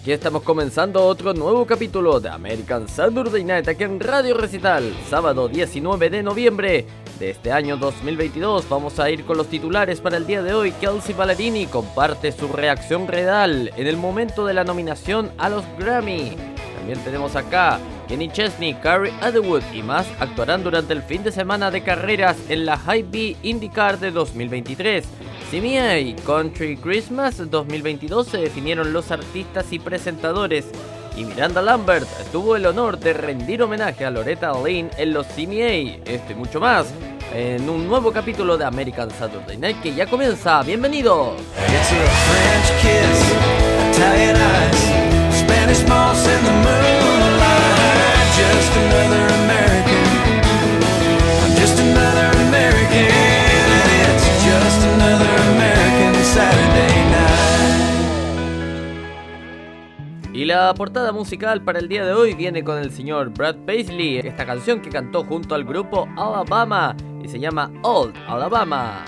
aquí 0.00 0.12
estamos 0.12 0.42
comenzando 0.42 1.04
otro 1.04 1.34
nuevo 1.34 1.66
capítulo 1.66 2.20
de 2.20 2.30
American 2.30 2.88
Saturday 2.88 3.44
Night 3.44 3.68
aquí 3.68 3.84
en 3.84 4.00
Radio 4.00 4.34
Recital, 4.34 4.94
sábado 5.10 5.46
19 5.46 6.08
de 6.08 6.22
noviembre 6.22 6.86
de 7.18 7.30
este 7.30 7.52
año 7.52 7.76
2022. 7.76 8.66
Vamos 8.70 8.98
a 8.98 9.10
ir 9.10 9.24
con 9.26 9.36
los 9.36 9.48
titulares 9.48 10.00
para 10.00 10.16
el 10.16 10.26
día 10.26 10.42
de 10.42 10.54
hoy. 10.54 10.72
Kelsey 10.72 11.14
Ballerini 11.14 11.66
comparte 11.66 12.32
su 12.32 12.48
reacción 12.48 13.08
real 13.08 13.70
en 13.76 13.86
el 13.86 13.98
momento 13.98 14.46
de 14.46 14.54
la 14.54 14.64
nominación 14.64 15.30
a 15.36 15.50
los 15.50 15.64
Grammy. 15.78 16.34
También 16.78 16.98
tenemos 17.04 17.36
acá 17.36 17.78
Kenny 18.10 18.28
Chesney, 18.28 18.74
Carrie 18.74 19.12
Underwood 19.24 19.62
y 19.72 19.84
más 19.84 20.04
actuarán 20.18 20.64
durante 20.64 20.92
el 20.92 21.00
fin 21.00 21.22
de 21.22 21.30
semana 21.30 21.70
de 21.70 21.84
carreras 21.84 22.36
en 22.48 22.66
la 22.66 22.76
High 22.76 23.04
B 23.04 23.36
IndyCar 23.44 24.00
de 24.00 24.10
2023. 24.10 25.04
CMA 25.48 26.20
Country 26.26 26.76
Christmas 26.76 27.48
2022 27.48 28.26
se 28.26 28.38
definieron 28.38 28.92
los 28.92 29.12
artistas 29.12 29.72
y 29.72 29.78
presentadores 29.78 30.66
y 31.16 31.24
Miranda 31.24 31.62
Lambert 31.62 32.08
tuvo 32.32 32.56
el 32.56 32.66
honor 32.66 32.98
de 32.98 33.12
rendir 33.12 33.62
homenaje 33.62 34.04
a 34.04 34.10
Loretta 34.10 34.54
Lynn 34.60 34.90
en 34.98 35.12
los 35.12 35.28
CMA. 35.28 36.02
Esto 36.04 36.32
y 36.32 36.34
mucho 36.34 36.58
más 36.58 36.92
en 37.32 37.70
un 37.70 37.86
nuevo 37.86 38.10
capítulo 38.10 38.58
de 38.58 38.64
American 38.64 39.08
Saturday 39.12 39.56
Night 39.56 39.82
que 39.82 39.94
ya 39.94 40.06
comienza. 40.06 40.64
¡Bienvenidos! 40.64 41.36
Y 60.40 60.46
la 60.46 60.72
portada 60.72 61.12
musical 61.12 61.62
para 61.62 61.80
el 61.80 61.88
día 61.88 62.06
de 62.06 62.14
hoy 62.14 62.32
viene 62.32 62.64
con 62.64 62.78
el 62.78 62.90
señor 62.90 63.28
Brad 63.28 63.56
Paisley, 63.66 64.16
esta 64.18 64.46
canción 64.46 64.80
que 64.80 64.88
cantó 64.88 65.22
junto 65.22 65.54
al 65.54 65.64
grupo 65.64 66.08
Alabama 66.16 66.96
y 67.22 67.28
se 67.28 67.38
llama 67.38 67.70
Old 67.82 68.16
Alabama. 68.26 69.04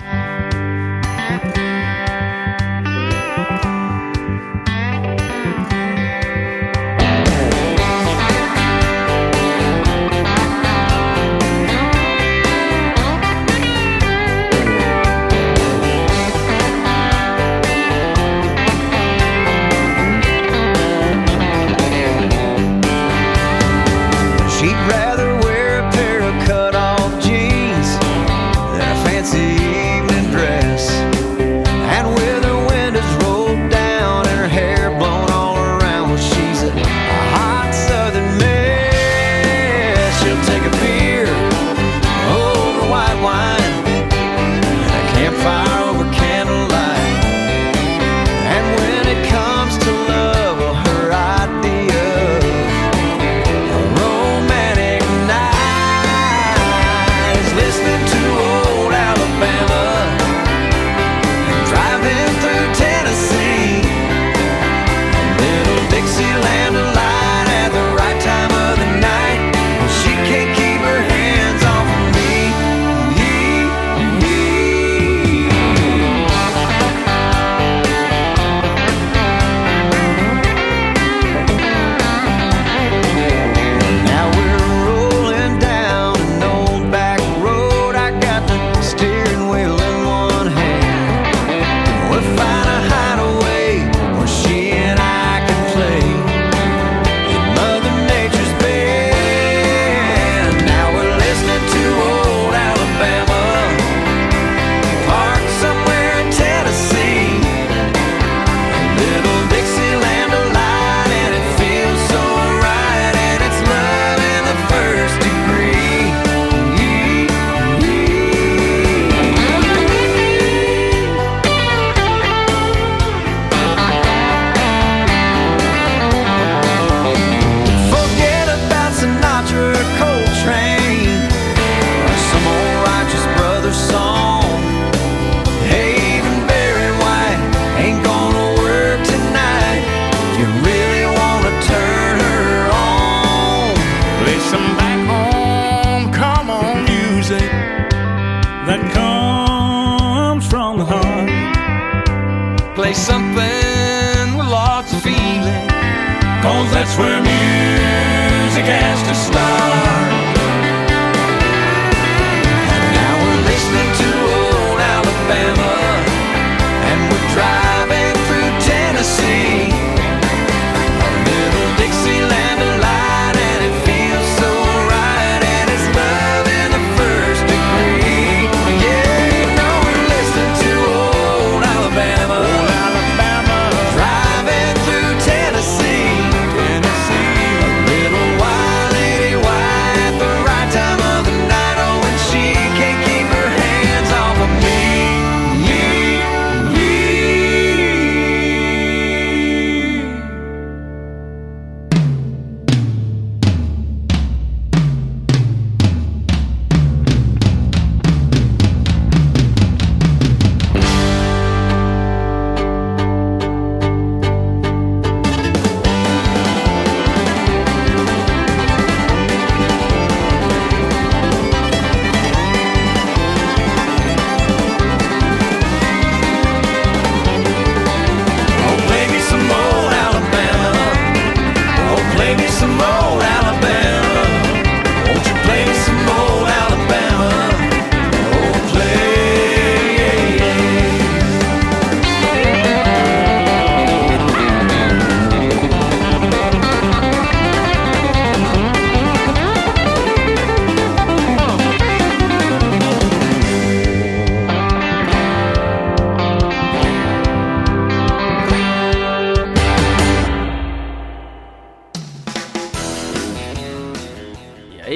where 156.97 157.21
music 157.21 158.65
has 158.65 159.01
to 159.03 159.15
stop. 159.15 159.42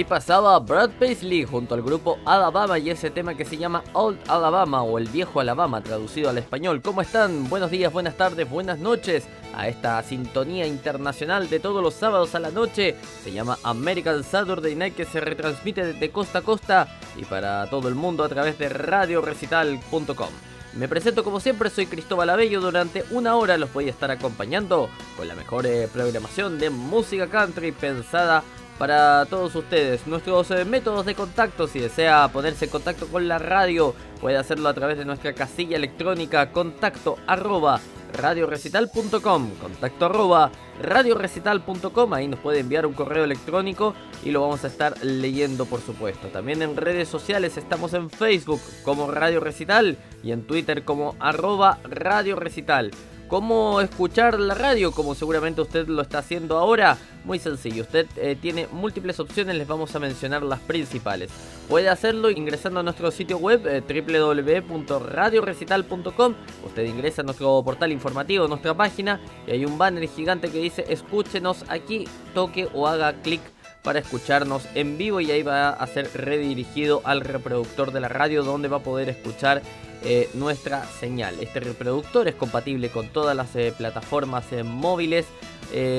Pasaba 0.08 0.58
Brad 0.60 0.92
Paisley 0.92 1.44
junto 1.44 1.76
al 1.76 1.82
grupo 1.82 2.18
Alabama 2.26 2.80
y 2.80 2.90
ese 2.90 3.10
tema 3.10 3.36
que 3.36 3.46
se 3.46 3.58
llama 3.58 3.84
Old 3.94 4.18
Alabama 4.28 4.82
o 4.82 4.98
el 4.98 5.08
viejo 5.08 5.40
Alabama 5.40 5.82
traducido 5.82 6.30
al 6.30 6.38
español. 6.38 6.82
¿Cómo 6.82 7.02
están? 7.02 7.50
Buenos 7.50 7.70
días, 7.70 7.92
buenas 7.92 8.16
tardes, 8.16 8.50
buenas 8.50 8.80
noches 8.80 9.28
a 9.54 9.68
esta 9.68 10.02
sintonía 10.04 10.66
internacional 10.66 11.50
de 11.50 11.60
todos 11.60 11.84
los 11.84 11.94
sábados 11.94 12.36
a 12.36 12.40
la 12.40 12.52
noche. 12.52 12.96
Se 13.24 13.32
llama 13.32 13.58
American 13.64 14.24
Saturday 14.24 14.76
Night 14.76 14.96
que 14.96 15.06
se 15.06 15.20
retransmite 15.20 15.86
desde 15.86 16.10
costa 16.10 16.40
a 16.40 16.42
costa 16.42 16.88
y 17.18 17.26
para 17.26 17.70
todo 17.70 17.90
el 17.90 17.96
mundo 17.96 18.24
a 18.24 18.30
través 18.30 18.58
de 18.58 18.70
radiorecital.com. 18.70 20.30
Me 20.76 20.88
presento 20.88 21.24
como 21.24 21.40
siempre, 21.40 21.70
soy 21.70 21.88
Cristóbal 21.88 22.30
Abello. 22.30 22.62
Durante 22.62 23.04
una 23.12 23.36
hora 23.36 23.58
los 23.58 23.74
voy 23.74 23.88
a 23.88 23.92
estar 23.92 24.12
acompañando 24.12 24.90
con 25.18 25.28
la 25.28 25.36
mejor 25.36 25.66
eh, 25.66 25.90
programación 25.92 26.60
de 26.60 26.70
música 26.70 27.28
country 27.28 27.72
pensada 27.72 28.44
para 28.78 29.26
todos 29.26 29.56
ustedes. 29.56 30.06
Nuestros 30.08 30.52
eh, 30.52 30.66
métodos 30.66 31.06
de 31.06 31.16
contacto, 31.16 31.68
si 31.68 31.80
desea 31.80 32.28
ponerse 32.32 32.66
en 32.66 32.72
contacto 32.72 33.08
con 33.08 33.28
la 33.28 33.40
radio, 33.40 33.94
puede 34.22 34.38
hacerlo 34.38 34.70
a 34.70 34.74
través 34.74 34.98
de 34.98 35.06
nuestra 35.06 35.34
casilla 35.34 35.78
electrónica 35.78 36.52
contacto 36.52 37.18
arroba 37.28 37.80
radiorecital.com, 38.14 39.50
contacto 39.62 40.06
arroba 40.06 40.52
radiorecital.com, 40.82 42.14
ahí 42.14 42.28
nos 42.28 42.40
puede 42.40 42.60
enviar 42.60 42.86
un 42.86 42.94
correo 42.94 43.24
electrónico 43.24 43.94
y 44.24 44.32
lo 44.32 44.42
vamos 44.42 44.64
a 44.64 44.68
estar 44.68 45.04
leyendo 45.04 45.66
por 45.66 45.82
supuesto. 45.82 46.28
También 46.28 46.62
en 46.62 46.78
redes 46.78 47.10
sociales 47.10 47.58
estamos 47.58 47.94
en 47.94 48.10
Facebook 48.10 48.62
como 48.84 49.12
Radio 49.12 49.40
Recital 49.40 49.98
y 50.24 50.32
en 50.32 50.46
Twitter 50.46 50.84
como 50.84 51.16
arroba 51.20 51.80
Radio 51.84 52.36
Recital. 52.36 52.92
¿Cómo 53.28 53.82
escuchar 53.82 54.40
la 54.40 54.54
radio? 54.54 54.94
Como 54.94 55.14
seguramente 55.14 55.60
usted 55.60 55.90
lo 55.90 56.02
está 56.02 56.20
haciendo 56.20 56.58
ahora. 56.58 56.98
Muy 57.26 57.40
sencillo, 57.40 57.84
usted 57.84 58.08
eh, 58.16 58.38
tiene 58.42 58.68
múltiples 58.72 59.20
opciones, 59.20 59.58
les 59.58 59.68
vamos 59.68 59.94
a 59.94 60.00
mencionar 60.00 60.44
las 60.44 60.62
principales. 60.62 61.30
Puede 61.68 61.90
hacerlo 61.90 62.30
ingresando 62.30 62.80
a 62.80 62.84
nuestro 62.84 63.12
sitio 63.12 63.38
web 63.38 63.68
eh, 63.68 63.82
www.radiorecital.com. 63.82 66.36
Usted 66.66 66.86
ingresa 66.86 67.22
a 67.22 67.26
nuestro 67.26 67.62
portal 67.66 67.92
informativo, 67.92 68.48
nuestra 68.48 68.74
página, 68.74 69.20
y 69.46 69.52
hay 69.52 69.66
un 69.66 69.78
banner 69.78 70.08
gigante 70.08 70.50
que 70.50 70.60
dice 70.60 70.86
escúchenos 70.88 71.66
aquí, 71.68 72.08
toque 72.34 72.70
o 72.74 72.88
haga 72.88 73.12
clic 73.12 73.42
para 73.88 74.00
escucharnos 74.00 74.68
en 74.76 74.98
vivo 74.98 75.22
y 75.22 75.32
ahí 75.32 75.44
va 75.44 75.70
a 75.70 75.88
ser 75.88 76.10
redirigido 76.14 77.02
al 77.06 77.22
reproductor 77.22 77.94
de 77.94 78.02
la 78.02 78.10
radio 78.10 78.44
donde 78.44 78.68
va 78.68 78.78
a 78.78 78.84
poder 78.84 79.08
escuchar 79.08 79.62
eh, 80.04 80.30
nuestra 80.34 80.84
señal. 80.84 81.36
Este 81.40 81.62
reproductor 81.62 82.28
es 82.28 82.36
compatible 82.36 82.90
con 82.90 83.08
todas 83.08 83.34
las 83.34 83.56
eh, 83.56 83.74
plataformas 83.78 84.44
eh, 84.52 84.64
móviles 84.64 85.26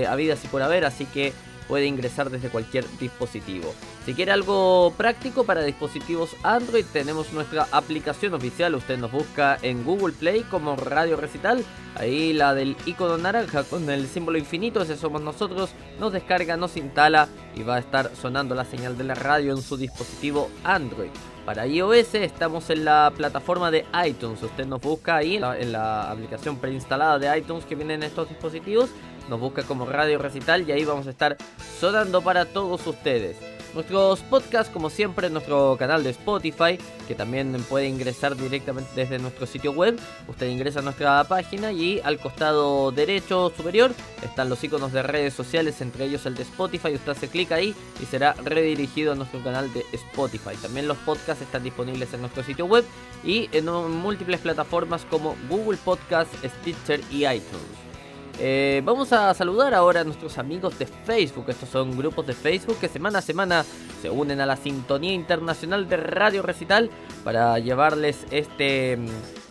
habidas 0.07 0.45
y 0.45 0.49
por 0.49 0.61
haber, 0.61 0.85
así 0.85 1.07
que 1.07 1.33
puede 1.69 1.87
ingresar 1.87 2.31
desde 2.31 2.49
cualquier 2.49 2.85
dispositivo. 2.99 3.75
Si 4.07 4.15
quiere 4.15 4.33
algo 4.33 4.93
práctico 4.97 5.45
para 5.45 5.63
dispositivos 5.63 6.35
Android, 6.43 6.85
tenemos 6.93 7.33
nuestra 7.33 7.69
aplicación 7.71 8.35
oficial. 8.35 8.75
Usted 8.75 8.99
nos 8.99 9.13
busca 9.13 9.59
en 9.63 9.85
Google 9.85 10.15
Play 10.15 10.43
como 10.43 10.75
Radio 10.77 11.17
Recital. 11.17 11.65
Ahí 11.95 12.33
la 12.33 12.55
del 12.55 12.77
icono 12.87 13.19
naranja 13.19 13.65
con 13.65 13.89
el 13.91 14.09
símbolo 14.09 14.39
infinito, 14.39 14.83
ese 14.83 14.97
somos 14.97 15.21
nosotros. 15.21 15.71
Nos 16.01 16.13
descarga, 16.13 16.57
nos 16.57 16.77
instala 16.77 17.29
y 17.55 17.63
va 17.63 17.77
a 17.77 17.81
estar 17.81 18.11
sonando 18.17 18.55
la 18.55 18.65
señal 18.65 18.97
de 18.97 19.05
la 19.05 19.15
radio 19.15 19.53
en 19.53 19.63
su 19.63 19.77
dispositivo 19.77 20.51
Android. 20.65 21.11
Para 21.49 21.67
iOS 21.67 22.15
estamos 22.15 22.69
en 22.69 22.85
la 22.85 23.11
plataforma 23.17 23.71
de 23.71 23.87
iTunes. 24.07 24.43
Usted 24.43 24.67
nos 24.67 24.83
busca 24.83 25.17
ahí 25.17 25.37
en 25.37 25.73
la, 25.73 26.11
aplicación 26.11 26.59
preinstalada 26.59 27.19
de 27.19 27.39
iTunes 27.39 27.65
que 27.65 27.75
viene 27.75 27.95
en 27.95 28.03
estos 28.03 28.29
dispositivos. 28.29 28.91
Nos 29.29 29.41
busca 29.41 29.63
como 29.63 29.87
Radio 29.87 30.19
Recital 30.19 30.69
y 30.69 30.73
ahí 30.73 30.85
vamos 30.85 31.07
a 31.07 31.11
estar 31.11 31.37
sonando 31.79 32.23
para 32.23 32.47
todos 32.47 32.87
ustedes. 32.87 33.37
Nuestros 33.75 34.21
podcasts, 34.21 34.73
como 34.73 34.89
siempre, 34.89 35.27
en 35.27 35.35
nuestro 35.35 35.77
canal 35.79 36.03
de 36.03 36.11
Spotify, 36.11 36.79
que 37.07 37.15
también 37.15 37.53
puede 37.69 37.87
ingresar 37.87 38.35
directamente 38.35 38.91
desde 38.97 39.19
nuestro 39.19 39.47
sitio 39.47 39.73
web. 39.73 39.99
Usted 40.27 40.47
ingresa 40.49 40.79
a 40.79 40.83
nuestra 40.83 41.23
página 41.25 41.71
y 41.71 42.01
al 42.03 42.19
costado 42.19 42.91
derecho 42.93 43.53
superior 43.55 43.93
están 44.25 44.49
los 44.49 44.65
iconos 44.65 44.93
de 44.93 45.03
redes 45.03 45.35
sociales, 45.35 45.83
entre 45.83 46.07
ellos 46.07 46.25
el 46.25 46.35
de 46.35 46.45
Spotify. 46.45 46.95
Usted 46.95 47.15
se 47.15 47.29
clica 47.29 47.57
ahí 47.57 47.75
y 48.03 48.07
será 48.07 48.33
redirigido 48.43 49.13
a 49.13 49.17
nuestro 49.17 49.45
canal 49.45 49.71
de 49.75 49.85
Spotify. 49.93 50.57
También 50.61 50.89
los 50.89 50.97
podcasts 50.99 51.43
están 51.43 51.63
disponibles 51.63 52.13
en 52.15 52.23
nuestro 52.23 52.43
sitio 52.43 52.65
web 52.65 52.85
y 53.23 53.51
en 53.53 53.67
múltiples 53.67 54.41
plataformas 54.41 55.05
como 55.11 55.37
Google 55.51 55.79
Podcasts, 55.85 56.37
Stitcher 56.43 57.01
y 57.11 57.27
iTunes. 57.27 57.88
Eh, 58.41 58.83
vamos 58.85 59.13
a 59.13 59.35
saludar 59.35 59.75
ahora 59.75 60.03
a 60.03 60.05
nuestros 60.05 60.39
amigos 60.39 60.79
de 60.79 60.87
Facebook. 60.87 61.47
Estos 61.49 61.69
son 61.69 61.97
grupos 61.99 62.27
de 62.27 62.35
Facebook 62.35 62.79
que 62.79 62.89
semana 62.89 63.19
a 63.19 63.23
semana 63.23 63.65
se 64.01 64.11
unen 64.11 64.41
a 64.41 64.47
la 64.47 64.57
sintonía 64.57 65.13
internacional 65.13 65.89
de 65.89 65.97
Radio 65.97 66.43
Recital 66.43 66.89
para 67.25 67.59
llevarles 67.59 68.27
este, 68.31 68.97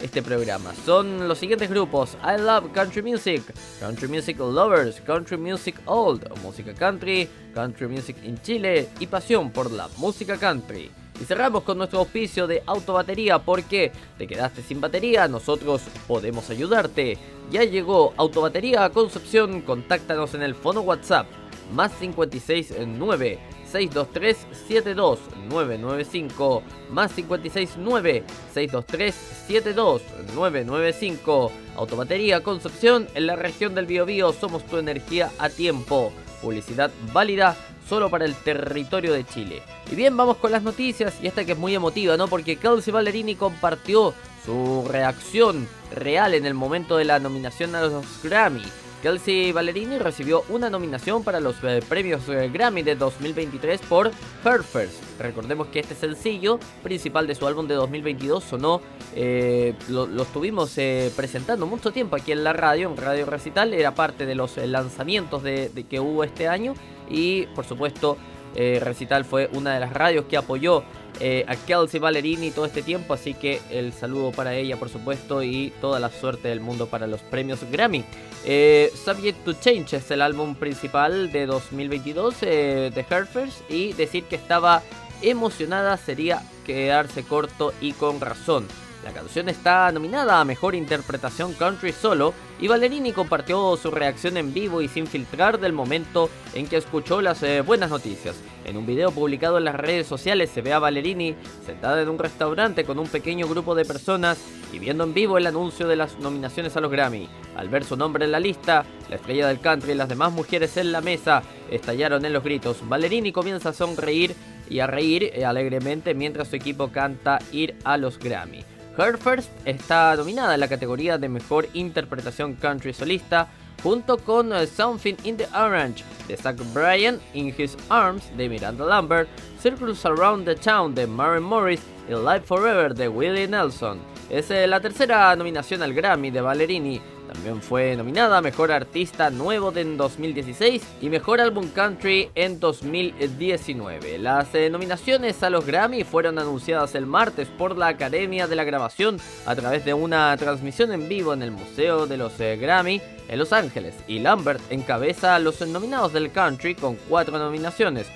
este 0.01 0.23
programa. 0.23 0.73
Son 0.85 1.27
los 1.27 1.37
siguientes 1.37 1.69
grupos: 1.69 2.17
I 2.23 2.39
Love 2.41 2.71
Country 2.71 3.01
Music, 3.01 3.43
Country 3.81 4.07
Music 4.07 4.39
Lovers, 4.39 5.01
Country 5.01 5.37
Music 5.37 5.75
Old, 5.85 6.25
Música 6.41 6.73
Country, 6.73 7.27
Country 7.53 7.87
Music 7.87 8.15
in 8.23 8.41
Chile 8.41 8.87
y 8.99 9.07
Pasión 9.07 9.51
por 9.51 9.69
la 9.69 9.89
Música 9.97 10.37
Country. 10.37 10.91
Y 11.19 11.25
cerramos 11.25 11.63
con 11.63 11.77
nuestro 11.77 11.99
auspicio 11.99 12.47
de 12.47 12.63
autobatería 12.65 13.39
porque 13.39 13.91
te 14.17 14.27
quedaste 14.27 14.61
sin 14.61 14.79
batería, 14.79 15.27
nosotros 15.27 15.81
podemos 16.07 16.49
ayudarte. 16.49 17.17
Ya 17.51 17.63
llegó 17.63 18.13
Autobatería 18.17 18.89
Concepción, 18.89 19.61
contáctanos 19.61 20.33
en 20.33 20.43
el 20.43 20.53
fono 20.53 20.81
WhatsApp 20.81 21.27
más 21.73 21.93
569 21.93 23.39
623 23.69 24.37
72995 24.67 26.63
más 26.91 27.13
569 27.13 28.23
623 28.53 29.15
72995 29.47 31.51
Autobatería 31.75 32.41
Concepción 32.41 33.07
en 33.13 33.27
la 33.27 33.35
región 33.35 33.75
del 33.75 33.85
Biobío 33.85 34.33
somos 34.33 34.65
tu 34.65 34.77
energía 34.77 35.29
a 35.37 35.49
tiempo. 35.49 36.11
Publicidad 36.41 36.89
válida 37.13 37.55
solo 37.87 38.09
para 38.09 38.25
el 38.25 38.35
territorio 38.35 39.13
de 39.13 39.25
Chile. 39.25 39.61
Y 39.91 39.95
bien, 39.95 40.15
vamos 40.15 40.37
con 40.37 40.51
las 40.51 40.63
noticias 40.63 41.15
y 41.21 41.27
esta 41.27 41.45
que 41.45 41.53
es 41.53 41.57
muy 41.57 41.75
emotiva, 41.75 42.17
¿no? 42.17 42.27
Porque 42.27 42.57
Kelsey 42.57 42.93
Ballerini 42.93 43.35
compartió 43.35 44.13
su 44.45 44.85
reacción 44.89 45.67
real 45.93 46.33
en 46.33 46.45
el 46.45 46.53
momento 46.53 46.97
de 46.97 47.05
la 47.05 47.19
nominación 47.19 47.75
a 47.75 47.81
los 47.81 48.05
Grammy. 48.23 48.63
Kelsey 49.01 49.51
Ballerini 49.51 49.99
recibió 49.99 50.43
una 50.49 50.69
nominación 50.69 51.23
para 51.23 51.39
los 51.39 51.55
eh, 51.63 51.81
premios 51.87 52.27
eh, 52.29 52.49
Grammy 52.51 52.81
de 52.81 52.95
2023 52.95 53.79
por 53.81 54.11
First. 54.41 55.19
Recordemos 55.19 55.67
que 55.67 55.79
este 55.79 55.93
sencillo 55.93 56.59
principal 56.81 57.27
de 57.27 57.35
su 57.35 57.45
álbum 57.45 57.67
de 57.67 57.75
2022 57.75 58.43
sonó, 58.43 58.81
eh, 59.15 59.75
lo, 59.89 60.21
estuvimos 60.21 60.73
presentando 61.15 61.67
mucho 61.67 61.91
tiempo 61.91 62.15
aquí 62.15 62.31
en 62.31 62.43
la 62.43 62.53
radio, 62.53 62.89
en 62.89 62.97
Radio 62.97 63.25
Recital, 63.27 63.73
era 63.73 63.93
parte 63.93 64.25
de 64.25 64.33
los 64.33 64.57
lanzamientos 64.57 65.43
de, 65.43 65.85
que 65.89 65.99
hubo 65.99 66.23
este 66.23 66.47
año 66.47 66.73
y 67.09 67.45
por 67.47 67.65
supuesto 67.65 68.17
Recital 68.55 69.23
fue 69.23 69.51
una 69.53 69.75
de 69.75 69.79
las 69.79 69.93
radios 69.93 70.25
que 70.25 70.35
apoyó 70.35 70.83
eh, 71.19 71.45
a 71.47 71.55
Kelsey 71.55 71.99
Ballerini 71.99 72.51
todo 72.51 72.65
este 72.65 72.83
tiempo, 72.83 73.13
así 73.13 73.33
que 73.33 73.59
el 73.71 73.91
saludo 73.91 74.31
para 74.31 74.53
ella, 74.53 74.77
por 74.77 74.89
supuesto, 74.89 75.41
y 75.41 75.73
toda 75.81 75.99
la 75.99 76.09
suerte 76.09 76.49
del 76.49 76.59
mundo 76.59 76.87
para 76.87 77.07
los 77.07 77.21
premios 77.21 77.59
Grammy. 77.71 78.03
Eh, 78.45 78.91
Subject 79.03 79.43
to 79.43 79.53
Change 79.53 79.93
es 79.93 80.11
el 80.11 80.21
álbum 80.21 80.55
principal 80.55 81.31
de 81.31 81.47
2022 81.47 82.35
eh, 82.41 82.91
de 82.93 83.05
Herfers 83.09 83.63
y 83.67 83.93
decir 83.93 84.25
que 84.25 84.35
estaba 84.35 84.83
emocionada 85.23 85.97
sería 85.97 86.43
quedarse 86.65 87.23
corto 87.23 87.73
y 87.81 87.93
con 87.93 88.21
razón. 88.21 88.67
La 89.07 89.13
canción 89.13 89.47
está 89.47 89.89
nominada 89.93 90.41
a 90.41 90.43
Mejor 90.43 90.75
Interpretación 90.75 91.53
Country 91.53 91.93
Solo 91.93 92.33
y 92.59 92.67
Ballerini 92.67 93.13
compartió 93.13 93.77
su 93.77 93.89
reacción 93.89 94.35
en 94.35 94.53
vivo 94.53 94.81
y 94.81 94.89
sin 94.89 95.07
filtrar 95.07 95.61
del 95.61 95.71
momento 95.71 96.29
en 96.53 96.67
que 96.67 96.75
escuchó 96.75 97.21
las 97.21 97.41
eh, 97.41 97.61
buenas 97.61 97.89
noticias. 97.89 98.35
En 98.65 98.75
un 98.75 98.85
video 98.85 99.11
publicado 99.11 99.59
en 99.59 99.63
las 99.63 99.75
redes 99.75 100.07
sociales 100.07 100.49
se 100.49 100.61
ve 100.61 100.73
a 100.73 100.79
Ballerini 100.79 101.37
sentada 101.65 102.01
en 102.01 102.09
un 102.09 102.19
restaurante 102.19 102.83
con 102.83 102.99
un 102.99 103.07
pequeño 103.07 103.47
grupo 103.47 103.75
de 103.75 103.85
personas 103.85 104.39
y 104.73 104.79
viendo 104.79 105.05
en 105.05 105.13
vivo 105.13 105.37
el 105.37 105.47
anuncio 105.47 105.87
de 105.87 105.95
las 105.95 106.19
nominaciones 106.19 106.75
a 106.75 106.81
los 106.81 106.91
Grammy. 106.91 107.29
Al 107.55 107.69
ver 107.69 107.85
su 107.85 107.95
nombre 107.95 108.25
en 108.25 108.33
la 108.33 108.41
lista, 108.41 108.83
la 109.09 109.15
estrella 109.15 109.47
del 109.47 109.61
country 109.61 109.93
y 109.93 109.95
las 109.95 110.09
demás 110.09 110.33
mujeres 110.33 110.75
en 110.75 110.91
la 110.91 110.99
mesa 110.99 111.43
estallaron 111.71 112.25
en 112.25 112.33
los 112.33 112.43
gritos. 112.43 112.79
Ballerini 112.85 113.31
comienza 113.31 113.69
a 113.69 113.73
sonreír 113.73 114.35
y 114.69 114.81
a 114.81 114.87
reír 114.87 115.31
eh, 115.33 115.45
alegremente 115.45 116.13
mientras 116.13 116.49
su 116.49 116.57
equipo 116.57 116.91
canta 116.91 117.39
Ir 117.53 117.73
a 117.85 117.95
los 117.95 118.19
Grammy. 118.19 118.65
Her 118.97 119.15
First 119.15 119.51
está 119.63 120.15
nominada 120.15 120.55
en 120.55 120.59
la 120.59 120.67
categoría 120.67 121.19
de 121.19 121.29
Mejor 121.29 121.67
Interpretación 121.73 122.55
Country 122.55 122.93
Solista 122.93 123.47
junto 123.83 124.17
con 124.17 124.51
eh, 124.51 124.65
Something 124.65 125.13
in 125.23 125.37
the 125.37 125.47
Orange 125.53 126.03
de 126.27 126.35
Zach 126.35 126.57
Bryan, 126.73 127.19
In 127.35 127.53
His 127.55 127.77
Arms 127.89 128.23
de 128.35 128.49
Miranda 128.49 128.83
Lambert, 128.83 129.29
Circles 129.61 130.03
Around 130.03 130.45
the 130.45 130.55
Town 130.55 130.95
de 130.95 131.05
Maren 131.05 131.43
Morris 131.43 131.81
y 132.09 132.13
Live 132.13 132.41
Forever 132.47 132.95
de 132.95 133.07
Willie 133.07 133.47
Nelson. 133.47 133.99
Es 134.29 134.51
eh, 134.51 134.67
la 134.67 134.81
tercera 134.81 135.33
nominación 135.37 135.81
al 135.81 135.93
Grammy 135.93 136.31
de 136.31 136.41
Ballerini. 136.41 137.01
También 137.31 137.61
fue 137.61 137.95
nominada 137.95 138.41
Mejor 138.41 138.71
Artista 138.71 139.29
Nuevo 139.29 139.71
en 139.75 139.97
2016 139.97 140.81
y 141.01 141.09
Mejor 141.09 141.39
Álbum 141.39 141.69
Country 141.69 142.29
en 142.35 142.59
2019. 142.59 144.17
Las 144.17 144.53
eh, 144.53 144.69
nominaciones 144.69 145.41
a 145.43 145.49
los 145.49 145.65
Grammy 145.65 146.03
fueron 146.03 146.39
anunciadas 146.39 146.95
el 146.95 147.05
martes 147.05 147.47
por 147.47 147.77
la 147.77 147.87
Academia 147.87 148.47
de 148.47 148.55
la 148.55 148.65
Grabación 148.65 149.17
a 149.45 149.55
través 149.55 149.85
de 149.85 149.93
una 149.93 150.35
transmisión 150.37 150.91
en 150.91 151.07
vivo 151.07 151.33
en 151.33 151.41
el 151.41 151.51
Museo 151.51 152.05
de 152.05 152.17
los 152.17 152.37
eh, 152.39 152.57
Grammy 152.57 153.01
en 153.29 153.39
Los 153.39 153.51
Ángeles 153.53 153.93
y 154.07 154.19
Lambert 154.19 154.61
encabeza 154.69 155.35
a 155.35 155.39
los 155.39 155.59
nominados 155.67 156.13
del 156.13 156.31
country 156.31 156.75
con 156.75 156.95
cuatro 157.09 157.37
nominaciones. 157.39 158.07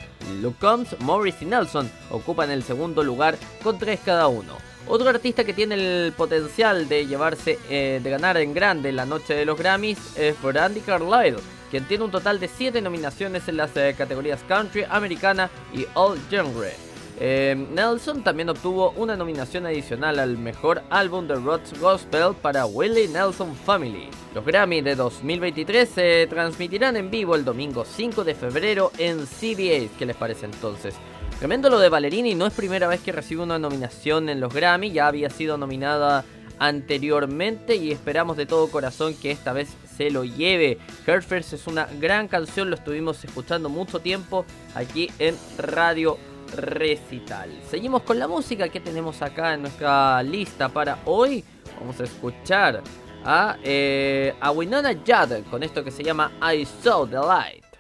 Luke 0.42 0.58
Combs, 0.60 0.96
Morris 1.00 1.42
y 1.42 1.46
Nelson 1.46 1.90
ocupan 2.10 2.52
el 2.52 2.64
segundo 2.64 3.04
lugar 3.04 3.38
con 3.64 3.78
tres 3.78 4.00
cada 4.06 4.28
uno. 4.28 4.71
Otro 4.88 5.10
artista 5.10 5.44
que 5.44 5.54
tiene 5.54 5.76
el 5.76 6.12
potencial 6.14 6.90
de 6.90 7.06
llevarse, 7.06 7.60
eh, 7.70 8.00
de 8.04 8.10
ganar 8.10 8.38
en 8.38 8.54
grande 8.54 8.92
la 8.92 9.06
noche 9.06 9.34
de 9.34 9.46
los 9.46 9.58
Grammys 9.58 10.18
es 10.18 10.42
Brandy 10.42 10.82
Carlile, 10.82 11.38
quien 11.70 11.86
tiene 11.86 12.04
un 12.04 12.12
total 12.12 12.40
de 12.40 12.48
7 12.48 12.82
nominaciones 12.82 13.48
en 13.48 13.58
las 13.58 13.76
eh, 13.78 13.96
categorías 13.98 14.44
Country, 14.48 14.86
Americana 14.90 15.50
y 15.74 15.86
All 15.94 16.20
Genre. 16.30 16.92
Eh, 17.24 17.56
Nelson 17.72 18.24
también 18.24 18.50
obtuvo 18.50 18.94
una 18.96 19.16
nominación 19.16 19.68
adicional 19.68 20.18
al 20.18 20.40
mejor 20.40 20.82
álbum 20.90 21.28
de 21.28 21.36
rock 21.36 21.62
gospel 21.80 22.34
para 22.42 22.66
Willie 22.66 23.08
Nelson 23.08 23.56
Family. 23.56 24.10
Los 24.34 24.44
Grammy 24.44 24.82
de 24.82 24.96
2023 24.96 25.88
se 25.88 26.28
transmitirán 26.28 26.98
en 26.98 27.12
vivo 27.12 27.36
el 27.36 27.46
domingo 27.46 27.86
5 27.86 28.24
de 28.24 28.34
febrero 28.34 28.92
en 28.98 29.28
CBS. 29.28 29.92
¿Qué 30.00 30.08
les 30.08 30.16
parece 30.16 30.48
entonces? 30.48 30.96
Tremendo 31.42 31.72
lo 31.72 31.80
de 31.80 31.90
Ballerini, 31.90 32.36
no 32.36 32.46
es 32.46 32.54
primera 32.54 32.88
vez 32.88 33.02
que 33.02 33.12
recibe 33.12 33.42
una 33.42 33.58
nominación 33.58 34.30
en 34.30 34.40
los 34.40 34.54
Grammy, 34.54 34.92
ya 34.92 35.08
había 35.08 35.32
sido 35.32 35.58
nominada 35.58 36.24
anteriormente 36.60 37.78
y 37.78 37.92
esperamos 37.92 38.38
de 38.38 38.46
todo 38.46 38.70
corazón 38.70 39.16
que 39.16 39.32
esta 39.32 39.52
vez 39.52 39.70
se 39.98 40.12
lo 40.12 40.24
lleve. 40.24 40.78
First 41.04 41.54
es 41.54 41.66
una 41.66 41.88
gran 42.00 42.28
canción, 42.28 42.70
lo 42.70 42.76
estuvimos 42.76 43.26
escuchando 43.26 43.70
mucho 43.70 44.02
tiempo 44.02 44.46
aquí 44.76 45.10
en 45.18 45.36
Radio 45.58 46.20
recital. 46.56 47.50
Seguimos 47.68 48.04
con 48.04 48.20
la 48.20 48.28
música 48.28 48.70
que 48.70 48.80
tenemos 48.80 49.20
acá 49.24 49.56
en 49.56 49.64
nuestra 49.64 50.22
lista 50.22 50.70
para 50.70 51.00
hoy. 51.06 51.44
Vamos 51.80 52.00
a 52.02 52.04
escuchar 52.04 52.84
a, 53.26 53.58
eh, 53.64 54.36
a 54.40 54.54
con 55.50 55.64
esto 55.64 55.84
que 55.84 55.90
se 55.90 56.04
llama 56.04 56.34
I 56.54 56.68
Saw 56.84 57.08
the 57.08 57.16
Light. 57.18 57.71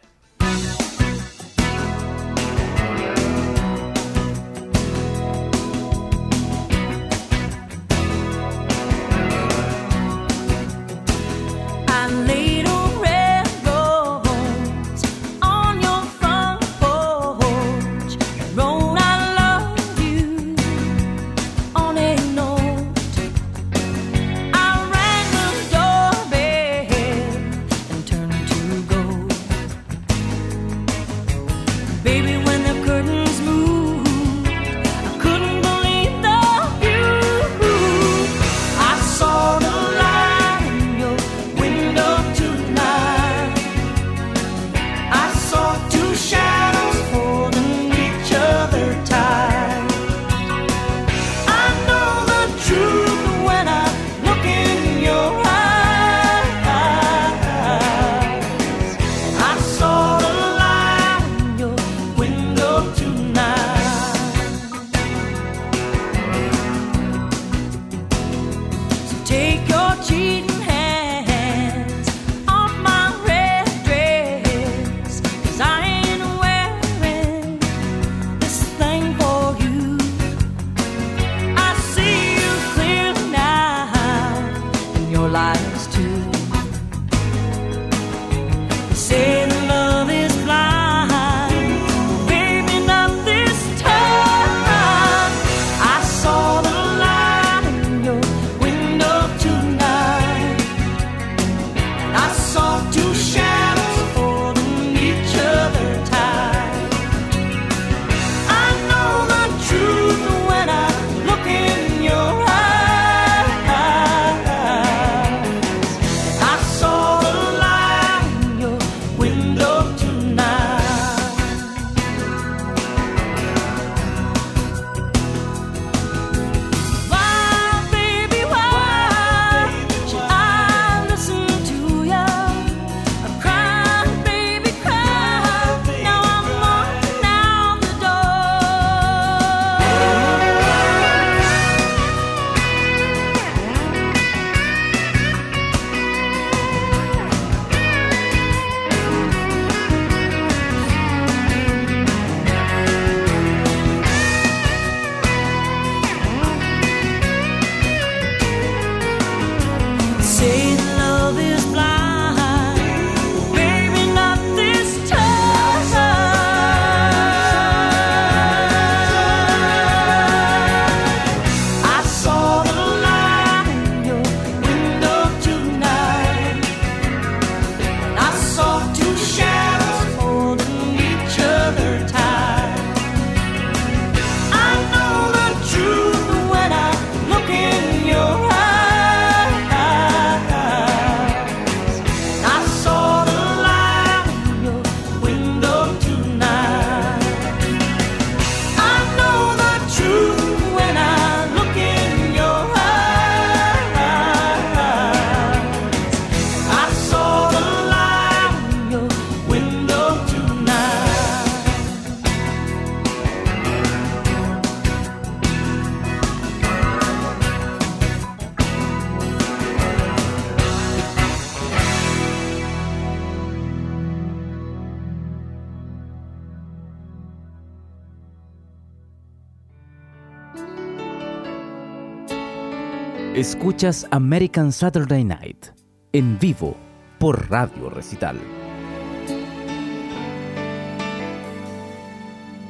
Escuchas 233.41 234.05
American 234.11 234.71
Saturday 234.71 235.23
Night 235.23 235.73
en 236.13 236.37
vivo 236.37 236.77
por 237.17 237.49
Radio 237.49 237.89
Recital. 237.89 238.39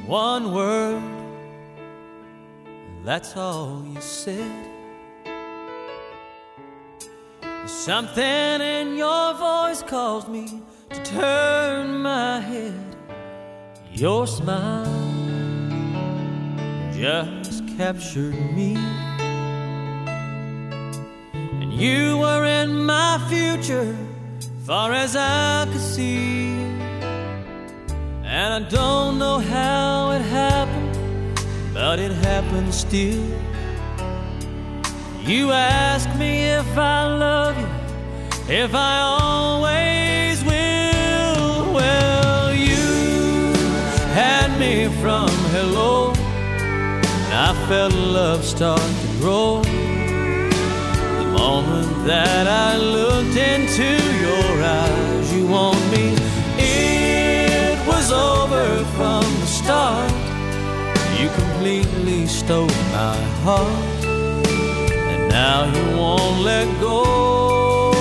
One 0.07 0.53
word, 0.53 1.01
that's 3.03 3.35
all 3.35 3.83
you 3.85 3.99
said. 3.99 4.49
Something 7.65 8.61
in 8.61 8.95
your 8.95 9.33
voice 9.33 9.83
caused 9.83 10.29
me 10.29 10.63
to 10.89 11.03
turn 11.03 12.01
my 12.01 12.39
head. 12.39 12.95
Your 13.91 14.25
smile 14.25 14.87
just 16.93 17.67
captured 17.77 18.35
me. 18.55 18.77
You 21.81 22.19
were 22.19 22.45
in 22.45 22.85
my 22.85 23.17
future, 23.27 23.97
far 24.67 24.93
as 24.93 25.15
I 25.15 25.67
could 25.71 25.81
see. 25.81 26.53
And 28.23 28.53
I 28.53 28.69
don't 28.69 29.17
know 29.17 29.39
how 29.39 30.11
it 30.11 30.21
happened, 30.21 31.43
but 31.73 31.97
it 31.97 32.11
happened 32.11 32.71
still. 32.71 33.25
You 35.23 35.53
ask 35.53 36.07
me 36.19 36.49
if 36.49 36.77
I 36.77 37.07
love 37.17 37.57
you, 37.59 38.53
if 38.53 38.75
I 38.75 38.99
always 39.19 40.43
will. 40.43 41.73
Well, 41.73 42.53
you 42.53 43.55
had 44.13 44.55
me 44.59 44.87
from 45.01 45.29
hello, 45.49 46.13
and 46.13 47.33
I 47.33 47.55
felt 47.67 47.95
love 47.95 48.45
start 48.45 48.79
to 48.79 49.07
grow. 49.19 49.70
Moment 51.41 52.05
that 52.05 52.45
I 52.45 52.77
looked 52.77 53.35
into 53.35 53.89
your 54.25 54.51
eyes, 54.61 55.33
you 55.33 55.47
want 55.47 55.81
me. 55.89 56.05
It 56.59 57.79
was 57.87 58.11
over 58.11 58.85
from 58.97 59.23
the 59.41 59.47
start. 59.47 60.11
You 61.19 61.29
completely 61.41 62.27
stole 62.27 62.75
my 63.01 63.17
heart 63.45 64.05
and 65.13 65.29
now 65.29 65.59
you 65.75 65.97
won't 65.97 66.41
let 66.41 66.67
go. 66.79 67.91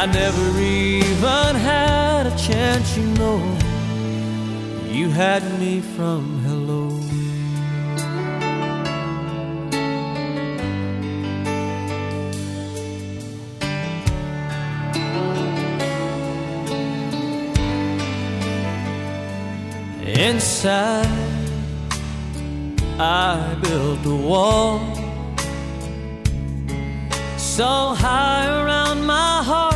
I 0.00 0.06
never 0.06 0.46
even 0.60 1.52
had 1.72 2.28
a 2.28 2.36
chance, 2.36 2.96
you 2.96 3.08
know. 3.20 3.40
You 4.88 5.10
had 5.10 5.42
me 5.58 5.80
from 5.80 6.41
Inside 20.22 21.08
I 22.96 23.58
built 23.60 24.06
a 24.06 24.14
wall 24.14 24.78
so 27.36 27.92
high 27.92 28.46
around 28.46 29.04
my 29.04 29.42
heart, 29.42 29.74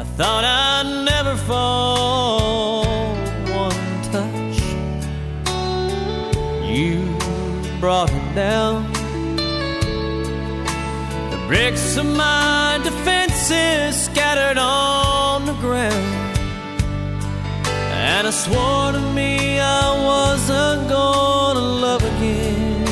I 0.00 0.04
thought 0.16 0.42
I'd 0.42 1.04
never 1.04 1.36
fall. 1.36 2.84
One 3.64 4.02
touch, 4.10 4.58
you 6.68 6.98
brought 7.78 8.10
it 8.10 8.34
down. 8.34 8.92
The 11.30 11.38
bricks 11.46 11.96
of 11.96 12.06
my 12.06 12.80
defenses 12.82 14.02
scattered 14.06 14.58
on 14.58 15.46
the 15.46 15.54
ground. 15.64 16.15
And 18.26 18.34
I 18.34 18.38
swore 18.38 18.90
to 18.90 19.00
me 19.14 19.60
I 19.60 20.04
wasn't 20.10 20.88
gonna 20.88 21.60
love 21.60 22.02
again. 22.02 22.84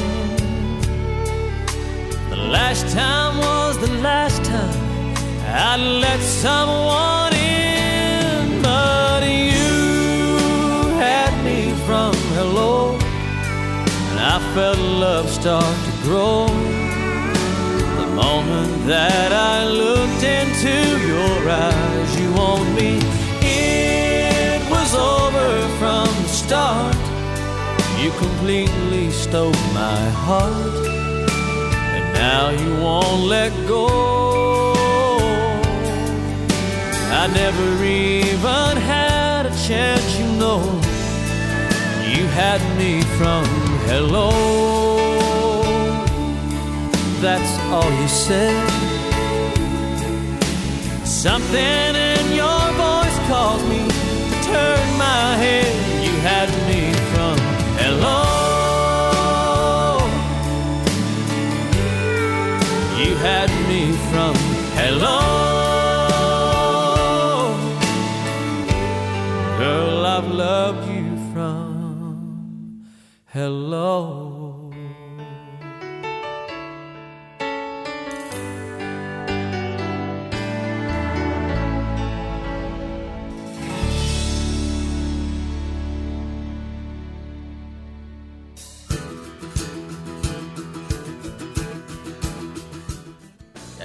The 2.31 2.37
last 2.37 2.87
time 2.95 3.39
was 3.39 3.77
the 3.79 3.95
last 3.95 4.45
time 4.45 5.17
I'd 5.49 5.81
let 6.05 6.21
someone 6.21 7.35
in, 7.35 8.63
but 8.63 9.25
you 9.25 10.95
had 11.03 11.33
me 11.45 11.73
from 11.85 12.15
hello, 12.39 12.95
and 14.11 14.21
I 14.35 14.39
felt 14.55 14.79
love 14.79 15.29
start 15.29 15.77
to 15.87 15.93
grow. 16.07 16.47
The 18.03 18.07
moment 18.23 18.87
that 18.87 19.33
I 19.33 19.67
looked 19.67 20.23
into 20.23 20.77
your 21.11 21.51
eyes, 21.51 22.21
you 22.21 22.33
want 22.35 22.73
start. 26.47 26.97
You 28.01 28.11
completely 28.25 29.11
stole 29.11 29.59
my 29.73 30.03
heart, 30.27 30.85
and 31.95 32.05
now 32.13 32.51
you 32.51 32.71
won't 32.85 33.23
let 33.37 33.53
go. 33.67 33.87
I 37.23 37.25
never 37.43 37.69
even 37.85 38.73
had 38.93 39.47
a 39.47 39.55
chance, 39.67 40.07
you 40.19 40.29
know. 40.43 40.61
You 42.13 42.25
had 42.41 42.61
me 42.81 42.93
from 43.19 43.45
hello. 43.89 44.31
That's 47.25 47.53
all 47.73 47.91
you 48.01 48.09
said. 48.09 48.69
Something 51.25 51.91
in 52.13 52.25
your 52.41 52.65
voice 52.85 53.19
calls 53.31 53.63
me 53.73 53.81
to 53.89 54.37
turn 54.53 54.85
my 54.99 55.25
head, 55.45 55.84
had 56.25 56.64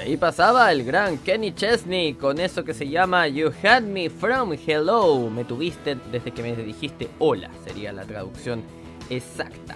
Y 0.09 0.17
pasaba 0.17 0.71
el 0.71 0.83
gran 0.83 1.19
Kenny 1.19 1.53
Chesney 1.53 2.15
con 2.15 2.39
eso 2.39 2.63
que 2.63 2.73
se 2.73 2.89
llama 2.89 3.27
You 3.27 3.51
Had 3.61 3.83
Me 3.83 4.09
From 4.09 4.53
Hello. 4.53 5.29
Me 5.29 5.45
tuviste 5.45 5.97
desde 6.11 6.31
que 6.31 6.41
me 6.41 6.55
dijiste 6.55 7.11
hola, 7.19 7.51
sería 7.63 7.93
la 7.93 8.05
traducción 8.05 8.63
exacta. 9.11 9.75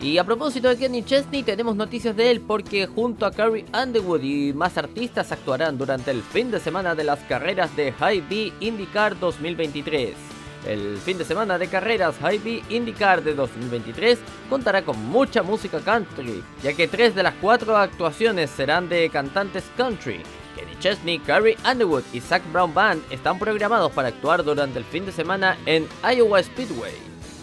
Y 0.00 0.16
a 0.16 0.24
propósito 0.24 0.70
de 0.70 0.78
Kenny 0.78 1.02
Chesney, 1.02 1.42
tenemos 1.42 1.76
noticias 1.76 2.16
de 2.16 2.30
él 2.30 2.40
porque 2.40 2.86
junto 2.86 3.26
a 3.26 3.32
Carrie 3.32 3.66
Underwood 3.74 4.22
y 4.22 4.54
más 4.54 4.78
artistas 4.78 5.30
actuarán 5.30 5.76
durante 5.76 6.10
el 6.10 6.22
fin 6.22 6.50
de 6.50 6.58
semana 6.58 6.94
de 6.94 7.04
las 7.04 7.18
carreras 7.24 7.76
de 7.76 7.92
High 7.92 8.22
B 8.30 8.52
IndyCar 8.60 9.20
2023. 9.20 10.35
El 10.66 10.98
fin 10.98 11.16
de 11.16 11.24
semana 11.24 11.58
de 11.58 11.68
carreras 11.68 12.16
Hy-Vee 12.20 12.64
IndyCar 12.70 13.22
de 13.22 13.34
2023 13.34 14.18
contará 14.50 14.82
con 14.82 14.98
mucha 15.06 15.44
música 15.44 15.78
country, 15.78 16.42
ya 16.60 16.72
que 16.72 16.88
tres 16.88 17.14
de 17.14 17.22
las 17.22 17.34
cuatro 17.34 17.76
actuaciones 17.76 18.50
serán 18.50 18.88
de 18.88 19.08
cantantes 19.08 19.62
country. 19.76 20.20
Kenny 20.56 20.76
Chesney, 20.80 21.18
Carrie 21.20 21.56
Underwood 21.70 22.02
y 22.12 22.20
Zach 22.20 22.42
Brown 22.52 22.74
Band 22.74 23.00
están 23.10 23.38
programados 23.38 23.92
para 23.92 24.08
actuar 24.08 24.42
durante 24.42 24.80
el 24.80 24.84
fin 24.84 25.06
de 25.06 25.12
semana 25.12 25.56
en 25.66 25.86
Iowa 26.02 26.42
Speedway. 26.42 26.94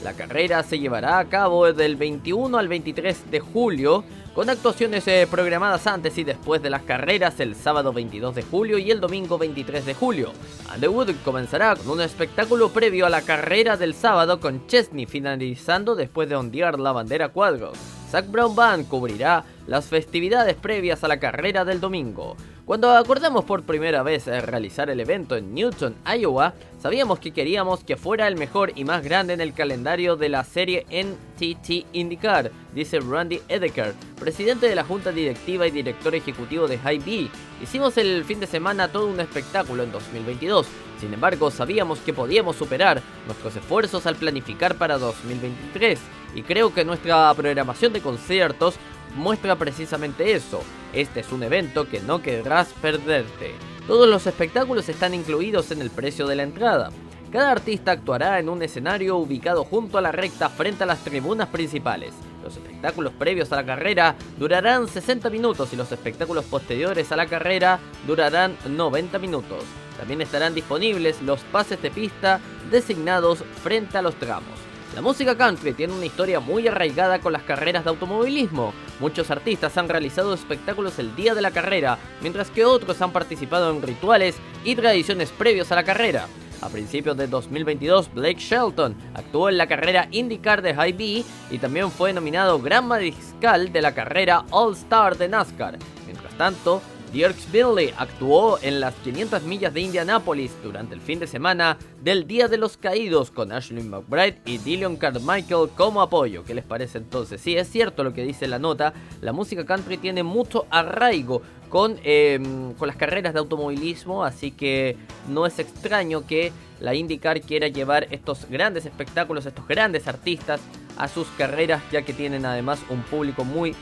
La 0.03 0.13
carrera 0.13 0.61
se 0.63 0.79
llevará 0.79 1.19
a 1.19 1.29
cabo 1.29 1.71
del 1.71 1.95
21 1.95 2.57
al 2.57 2.67
23 2.67 3.31
de 3.31 3.39
julio 3.39 4.03
con 4.33 4.49
actuaciones 4.49 5.07
eh, 5.07 5.27
programadas 5.29 5.85
antes 5.85 6.17
y 6.17 6.23
después 6.23 6.61
de 6.61 6.69
las 6.69 6.81
carreras 6.83 7.39
el 7.39 7.55
sábado 7.55 7.93
22 7.93 8.33
de 8.35 8.43
julio 8.43 8.77
y 8.77 8.89
el 8.89 8.99
domingo 8.99 9.37
23 9.37 9.85
de 9.85 9.93
julio. 9.93 10.31
Underwood 10.73 11.11
comenzará 11.23 11.75
con 11.75 11.89
un 11.89 12.01
espectáculo 12.01 12.69
previo 12.69 13.05
a 13.05 13.09
la 13.09 13.21
carrera 13.21 13.77
del 13.77 13.93
sábado 13.93 14.39
con 14.39 14.65
Chesney 14.67 15.05
finalizando 15.05 15.95
después 15.95 16.29
de 16.29 16.35
ondear 16.35 16.79
la 16.79 16.91
bandera 16.91 17.29
cuadros. 17.29 17.77
Zach 18.09 18.27
Brown 18.29 18.55
Band 18.55 18.87
cubrirá 18.87 19.43
las 19.67 19.85
festividades 19.85 20.55
previas 20.55 21.03
a 21.03 21.07
la 21.07 21.19
carrera 21.19 21.63
del 21.65 21.79
domingo. 21.79 22.35
Cuando 22.65 22.95
acordamos 22.95 23.43
por 23.43 23.63
primera 23.63 24.03
vez 24.03 24.25
realizar 24.25 24.89
el 24.89 25.01
evento 25.01 25.35
en 25.35 25.53
Newton, 25.53 25.95
Iowa, 26.17 26.53
sabíamos 26.81 27.19
que 27.19 27.31
queríamos 27.31 27.83
que 27.83 27.97
fuera 27.97 28.25
el 28.25 28.37
mejor 28.37 28.71
y 28.73 28.85
más 28.85 29.03
grande 29.03 29.33
en 29.33 29.41
el 29.41 29.53
calendario 29.53 30.15
de 30.15 30.29
la 30.29 30.45
serie 30.45 30.85
NTT 30.89 31.87
IndyCar, 31.91 32.51
dice 32.73 33.01
Randy 33.01 33.41
Edeker, 33.49 33.93
presidente 34.17 34.69
de 34.69 34.75
la 34.75 34.85
junta 34.85 35.11
directiva 35.11 35.67
y 35.67 35.71
director 35.71 36.15
ejecutivo 36.15 36.69
de 36.69 36.77
Hy-Vee. 36.77 37.29
Hicimos 37.61 37.97
el 37.97 38.23
fin 38.23 38.39
de 38.39 38.47
semana 38.47 38.87
todo 38.87 39.07
un 39.07 39.19
espectáculo 39.19 39.83
en 39.83 39.91
2022. 39.91 40.65
Sin 41.01 41.13
embargo, 41.13 41.51
sabíamos 41.51 41.99
que 41.99 42.13
podíamos 42.13 42.55
superar 42.55 43.01
nuestros 43.25 43.57
esfuerzos 43.57 44.05
al 44.05 44.15
planificar 44.15 44.75
para 44.75 44.97
2023 44.97 45.99
y 46.33 46.43
creo 46.43 46.73
que 46.73 46.85
nuestra 46.85 47.33
programación 47.33 47.91
de 47.91 47.99
conciertos 47.99 48.75
muestra 49.15 49.55
precisamente 49.55 50.33
eso. 50.33 50.61
Este 50.93 51.21
es 51.21 51.31
un 51.31 51.43
evento 51.43 51.87
que 51.87 51.99
no 51.99 52.21
querrás 52.21 52.69
perderte. 52.81 53.53
Todos 53.87 54.07
los 54.07 54.27
espectáculos 54.27 54.87
están 54.89 55.13
incluidos 55.13 55.71
en 55.71 55.81
el 55.81 55.89
precio 55.89 56.27
de 56.27 56.35
la 56.35 56.43
entrada. 56.43 56.91
Cada 57.31 57.51
artista 57.51 57.91
actuará 57.91 58.39
en 58.39 58.47
un 58.47 58.61
escenario 58.61 59.17
ubicado 59.17 59.63
junto 59.63 59.97
a 59.97 60.01
la 60.01 60.11
recta 60.11 60.49
frente 60.49 60.83
a 60.83 60.87
las 60.87 61.03
tribunas 61.03 61.47
principales. 61.49 62.13
Los 62.43 62.57
espectáculos 62.57 63.13
previos 63.17 63.51
a 63.51 63.55
la 63.55 63.65
carrera 63.65 64.15
durarán 64.37 64.87
60 64.87 65.29
minutos 65.29 65.73
y 65.73 65.75
los 65.75 65.91
espectáculos 65.91 66.45
posteriores 66.45 67.11
a 67.11 67.15
la 67.15 67.25
carrera 67.25 67.79
durarán 68.05 68.55
90 68.67 69.17
minutos. 69.19 69.63
También 69.97 70.21
estarán 70.21 70.53
disponibles 70.53 71.21
los 71.21 71.39
pases 71.41 71.81
de 71.81 71.89
pista 71.89 72.39
designados 72.69 73.43
frente 73.63 73.97
a 73.97 74.01
los 74.01 74.15
tramos. 74.15 74.72
La 74.95 75.01
música 75.01 75.35
country 75.35 75.73
tiene 75.73 75.93
una 75.93 76.05
historia 76.05 76.39
muy 76.39 76.67
arraigada 76.67 77.19
con 77.19 77.33
las 77.33 77.41
carreras 77.41 77.83
de 77.83 77.89
automovilismo. 77.89 78.73
Muchos 78.99 79.31
artistas 79.31 79.75
han 79.77 79.89
realizado 79.89 80.35
espectáculos 80.35 80.99
el 80.99 81.15
día 81.15 81.33
de 81.33 81.41
la 81.41 81.49
carrera, 81.49 81.97
mientras 82.21 82.51
que 82.51 82.63
otros 82.63 83.01
han 83.01 83.11
participado 83.11 83.71
en 83.71 83.81
rituales 83.81 84.35
y 84.63 84.75
tradiciones 84.75 85.31
previos 85.31 85.71
a 85.71 85.75
la 85.75 85.83
carrera. 85.83 86.27
A 86.61 86.69
principios 86.69 87.17
de 87.17 87.27
2022, 87.27 88.13
Blake 88.13 88.39
Shelton 88.39 88.95
actuó 89.15 89.49
en 89.49 89.57
la 89.57 89.65
carrera 89.65 90.07
IndyCar 90.11 90.61
de 90.61 90.75
Hy-Vee 90.75 91.25
y 91.49 91.57
también 91.57 91.89
fue 91.89 92.13
nominado 92.13 92.61
Gran 92.61 92.87
Mariscal 92.87 93.73
de 93.73 93.81
la 93.81 93.95
carrera 93.95 94.45
All 94.51 94.73
Star 94.73 95.17
de 95.17 95.27
NASCAR. 95.27 95.79
Mientras 96.05 96.37
tanto, 96.37 96.83
Dierks 97.13 97.51
Billy 97.51 97.93
actuó 97.95 98.57
en 98.63 98.79
las 98.79 98.95
500 98.95 99.43
millas 99.43 99.71
de 99.71 99.81
Indianápolis 99.81 100.51
durante 100.63 100.95
el 100.95 100.99
fin 100.99 101.19
de 101.19 101.27
semana 101.27 101.77
del 102.01 102.25
Día 102.25 102.47
de 102.47 102.57
los 102.57 102.75
Caídos 102.75 103.29
con 103.29 103.51
Ashley 103.51 103.83
McBride 103.83 104.39
y 104.45 104.57
Dillion 104.57 104.95
Carmichael 104.95 105.69
como 105.77 106.01
apoyo. 106.01 106.43
¿Qué 106.43 106.55
les 106.55 106.65
parece 106.65 106.97
entonces? 106.97 107.39
Sí, 107.39 107.55
es 107.55 107.69
cierto 107.69 108.03
lo 108.03 108.15
que 108.15 108.23
dice 108.23 108.47
la 108.47 108.57
nota, 108.57 108.95
la 109.21 109.31
música 109.31 109.63
country 109.63 109.97
tiene 109.97 110.23
mucho 110.23 110.65
arraigo 110.71 111.43
con, 111.69 111.99
em, 112.03 112.73
con 112.73 112.87
las 112.87 112.97
carreras 112.97 113.33
de 113.33 113.39
automovilismo, 113.41 114.23
así 114.23 114.49
que 114.49 114.97
no 115.29 115.45
es 115.45 115.59
extraño 115.59 116.25
que 116.25 116.51
la 116.79 116.95
IndyCar 116.95 117.41
quiera 117.41 117.67
llevar 117.67 118.07
estos 118.09 118.49
grandes 118.49 118.87
espectáculos, 118.87 119.45
estos 119.45 119.67
grandes 119.67 120.07
artistas 120.07 120.61
a 120.97 121.07
sus 121.07 121.27
carreras, 121.37 121.83
ya 121.91 122.01
que 122.01 122.13
tienen 122.13 122.43
además 122.47 122.79
un 122.89 123.03
público 123.03 123.45
muy 123.45 123.75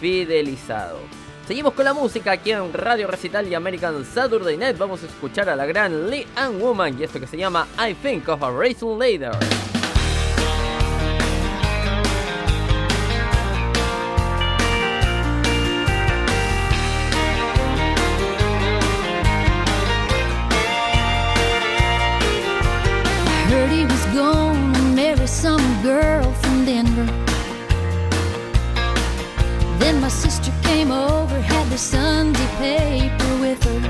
fidelizado. 0.00 1.00
Seguimos 1.46 1.74
con 1.74 1.84
la 1.84 1.94
música 1.94 2.32
aquí 2.32 2.50
en 2.50 2.72
Radio 2.72 3.06
Recital 3.06 3.46
y 3.46 3.54
American 3.54 4.04
Saturday 4.04 4.56
Night. 4.56 4.76
Vamos 4.78 5.04
a 5.04 5.06
escuchar 5.06 5.48
a 5.48 5.54
la 5.54 5.64
gran 5.64 6.10
Lee 6.10 6.26
Ann 6.34 6.58
Woman 6.58 6.98
y 6.98 7.04
esto 7.04 7.20
que 7.20 7.28
se 7.28 7.36
llama 7.36 7.68
I 7.78 7.94
Think 7.94 8.28
of 8.28 8.42
a 8.42 8.50
Raisin 8.50 8.98
Later. 8.98 9.75
Then 29.78 30.00
my 30.00 30.08
sister 30.08 30.52
came 30.62 30.90
over, 30.90 31.38
had 31.40 31.68
the 31.70 31.78
Sunday 31.78 32.46
paper 32.58 33.40
with 33.40 33.62
her. 33.64 33.80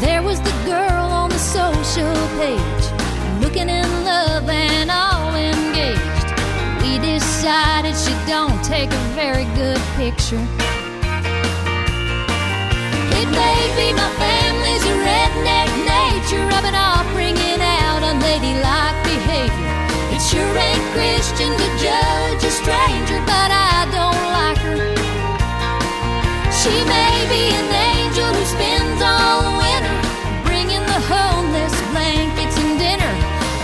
There 0.00 0.22
was 0.22 0.40
the 0.40 0.54
girl 0.64 1.04
on 1.20 1.28
the 1.30 1.38
social 1.38 2.16
page, 2.40 2.84
looking 3.42 3.68
in 3.68 3.88
love 4.04 4.48
and 4.48 4.90
all 4.90 5.34
engaged. 5.34 6.28
We 6.82 6.98
decided 6.98 7.94
she 7.96 8.14
don't 8.26 8.62
take 8.64 8.90
a 8.90 9.04
very 9.14 9.44
good 9.54 9.80
picture. 9.96 10.44
It 13.20 13.28
may 13.42 13.60
be 13.76 13.92
my 13.92 14.10
family's 14.16 14.84
redneck 15.04 15.68
nature, 15.84 16.42
rubbing 16.48 16.74
off, 16.74 17.06
bringing 17.12 17.60
out 17.60 18.02
unladylike 18.02 18.30
behavior. 18.30 18.60
It 18.60 18.69
sure 20.30 20.58
ain't 20.58 20.86
Christian 20.94 21.50
to 21.58 21.68
judge 21.82 22.42
a 22.44 22.52
stranger, 22.62 23.18
but 23.26 23.50
I 23.50 23.82
don't 23.90 24.22
like 24.38 24.60
her. 24.62 24.78
She 26.54 26.70
may 26.86 27.16
be 27.26 27.42
an 27.50 27.68
angel 27.90 28.30
who 28.38 28.44
spends 28.46 29.02
all 29.02 29.42
the 29.42 29.54
winter 29.58 29.96
bringing 30.46 30.84
the 30.86 31.00
homeless 31.10 31.74
blankets 31.90 32.56
and 32.62 32.78
dinner. 32.78 33.14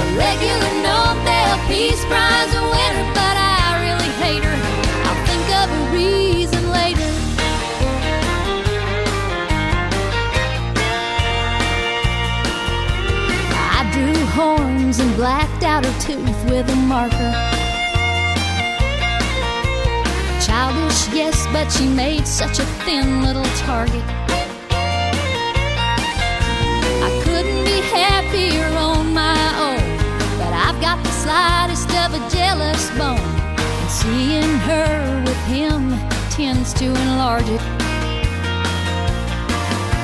A 0.03 0.07
regular 0.19 0.73
Nobel 0.83 1.55
Peace 1.71 2.03
Prize 2.11 2.51
winner, 2.75 3.07
but 3.15 3.37
I 3.39 3.87
really 3.87 4.13
hate 4.25 4.43
her. 4.43 4.59
I'll 5.07 5.23
think 5.31 5.47
of 5.63 5.67
a 5.71 5.83
reason 5.95 6.63
later. 6.79 7.11
I 13.79 13.89
drew 13.95 14.19
horns 14.35 14.99
and 14.99 15.15
blacked 15.15 15.63
out 15.63 15.87
her 15.87 16.01
tooth 16.01 16.26
with 16.57 16.71
a 16.71 16.77
marker. 16.89 17.33
Childish, 20.41 21.03
yes, 21.13 21.47
but 21.53 21.69
she 21.69 21.87
made 21.87 22.27
such 22.27 22.59
a 22.59 22.67
thin 22.85 23.21
little 23.21 23.45
target. 23.69 24.07
I 27.09 27.11
couldn't 27.25 27.63
be 27.71 27.79
happier 27.93 28.69
on 28.89 29.13
my 29.13 29.39
own, 29.69 29.85
but 30.41 30.53
I've 30.67 30.81
got 30.81 30.99
the 31.05 31.15
slightest 31.23 31.91
of 32.03 32.15
a 32.15 32.23
jealous 32.31 32.89
bone. 32.97 33.33
And 33.81 33.91
seeing 34.01 34.55
her 34.71 35.23
with 35.27 35.43
him 35.57 35.93
tends 36.31 36.73
to 36.81 36.87
enlarge 36.87 37.51
it. 37.57 37.65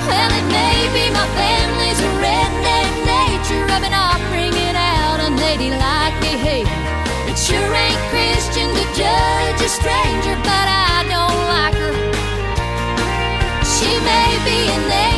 Well, 0.08 0.32
it 0.40 0.46
may 0.58 0.78
be 0.96 1.04
my 1.16 1.26
family's 1.40 2.00
redneck 2.20 2.92
nature, 3.08 3.64
rubbing 3.72 3.94
off, 3.94 4.21
out 5.52 5.60
unladylike 5.60 6.20
behavior. 6.20 6.72
It 7.28 7.38
sure 7.38 7.74
ain't 7.74 7.98
Christian 8.10 8.68
to 8.68 8.84
judge 8.94 9.60
a 9.60 9.68
stranger, 9.68 10.36
but 10.42 10.66
I 10.68 11.04
don't 11.08 11.40
like 11.52 11.74
her. 11.74 11.94
She 13.64 13.90
may 14.00 14.32
be 14.44 14.70
an 14.70 15.12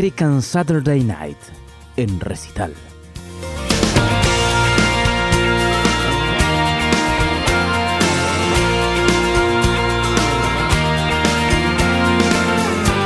American 0.00 0.40
Saturday 0.40 1.02
Night 1.02 1.36
en 1.98 2.18
recital. 2.20 2.72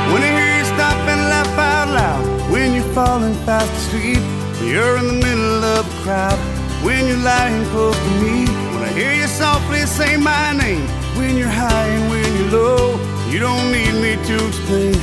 When 0.07 0.23
I 0.23 0.31
hear 0.39 0.57
you 0.57 0.63
stop 0.63 0.95
and 1.11 1.21
laugh 1.27 1.59
out 1.59 1.89
loud, 1.89 2.49
when 2.49 2.73
you're 2.73 2.93
falling 2.93 3.35
fast 3.43 3.69
asleep, 3.73 4.23
you're 4.63 4.97
in 4.99 5.07
the 5.07 5.19
middle 5.19 5.65
of 5.65 5.85
a 5.85 6.01
crowd, 6.01 6.39
when 6.81 7.07
you're 7.07 7.17
lying 7.17 7.65
close 7.71 7.97
to 7.97 8.11
me, 8.23 8.45
when 8.71 8.83
I 8.83 8.93
hear 8.93 9.13
you 9.13 9.27
softly 9.27 9.85
say 9.85 10.15
my 10.15 10.53
name, 10.53 10.87
when 11.17 11.35
you're 11.35 11.49
high 11.49 11.87
and 11.87 12.09
when 12.09 12.29
you're 12.37 12.51
low, 12.51 12.97
you 13.29 13.39
don't 13.39 13.69
need 13.73 13.95
me 14.01 14.15
to 14.27 14.47
explain, 14.47 14.95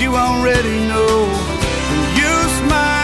you 0.00 0.14
already 0.14 0.78
know. 0.86 1.26
When 1.90 2.16
you 2.16 2.97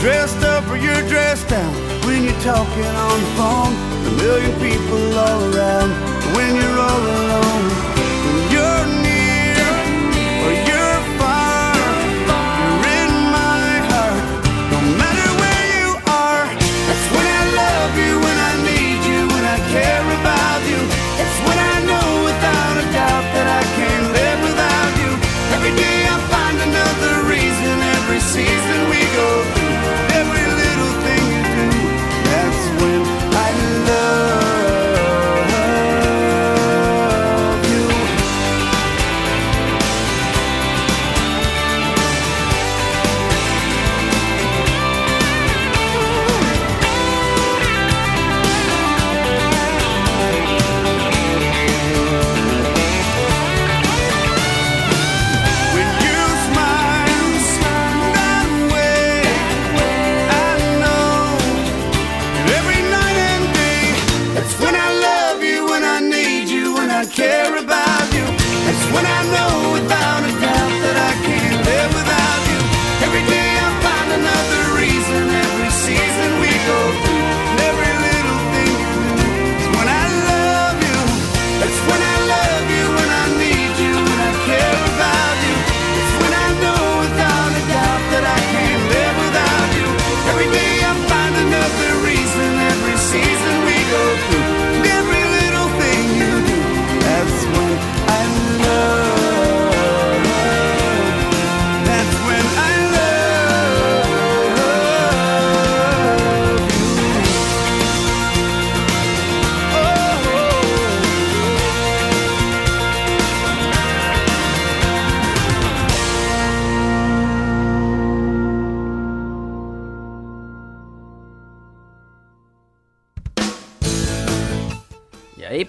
dressed 0.00 0.42
up 0.44 0.66
or 0.68 0.76
you're 0.76 1.06
dressed 1.08 1.48
down, 1.48 1.74
when 2.06 2.24
you're 2.24 2.40
talking 2.40 2.84
on 2.84 3.20
the 3.20 3.26
phone, 3.36 3.74
a 4.06 4.10
million 4.16 4.52
people 4.58 5.18
all 5.18 5.54
around, 5.54 5.90
when 6.34 6.56
you're 6.56 6.78
all 6.78 7.00
alone. 7.00 7.99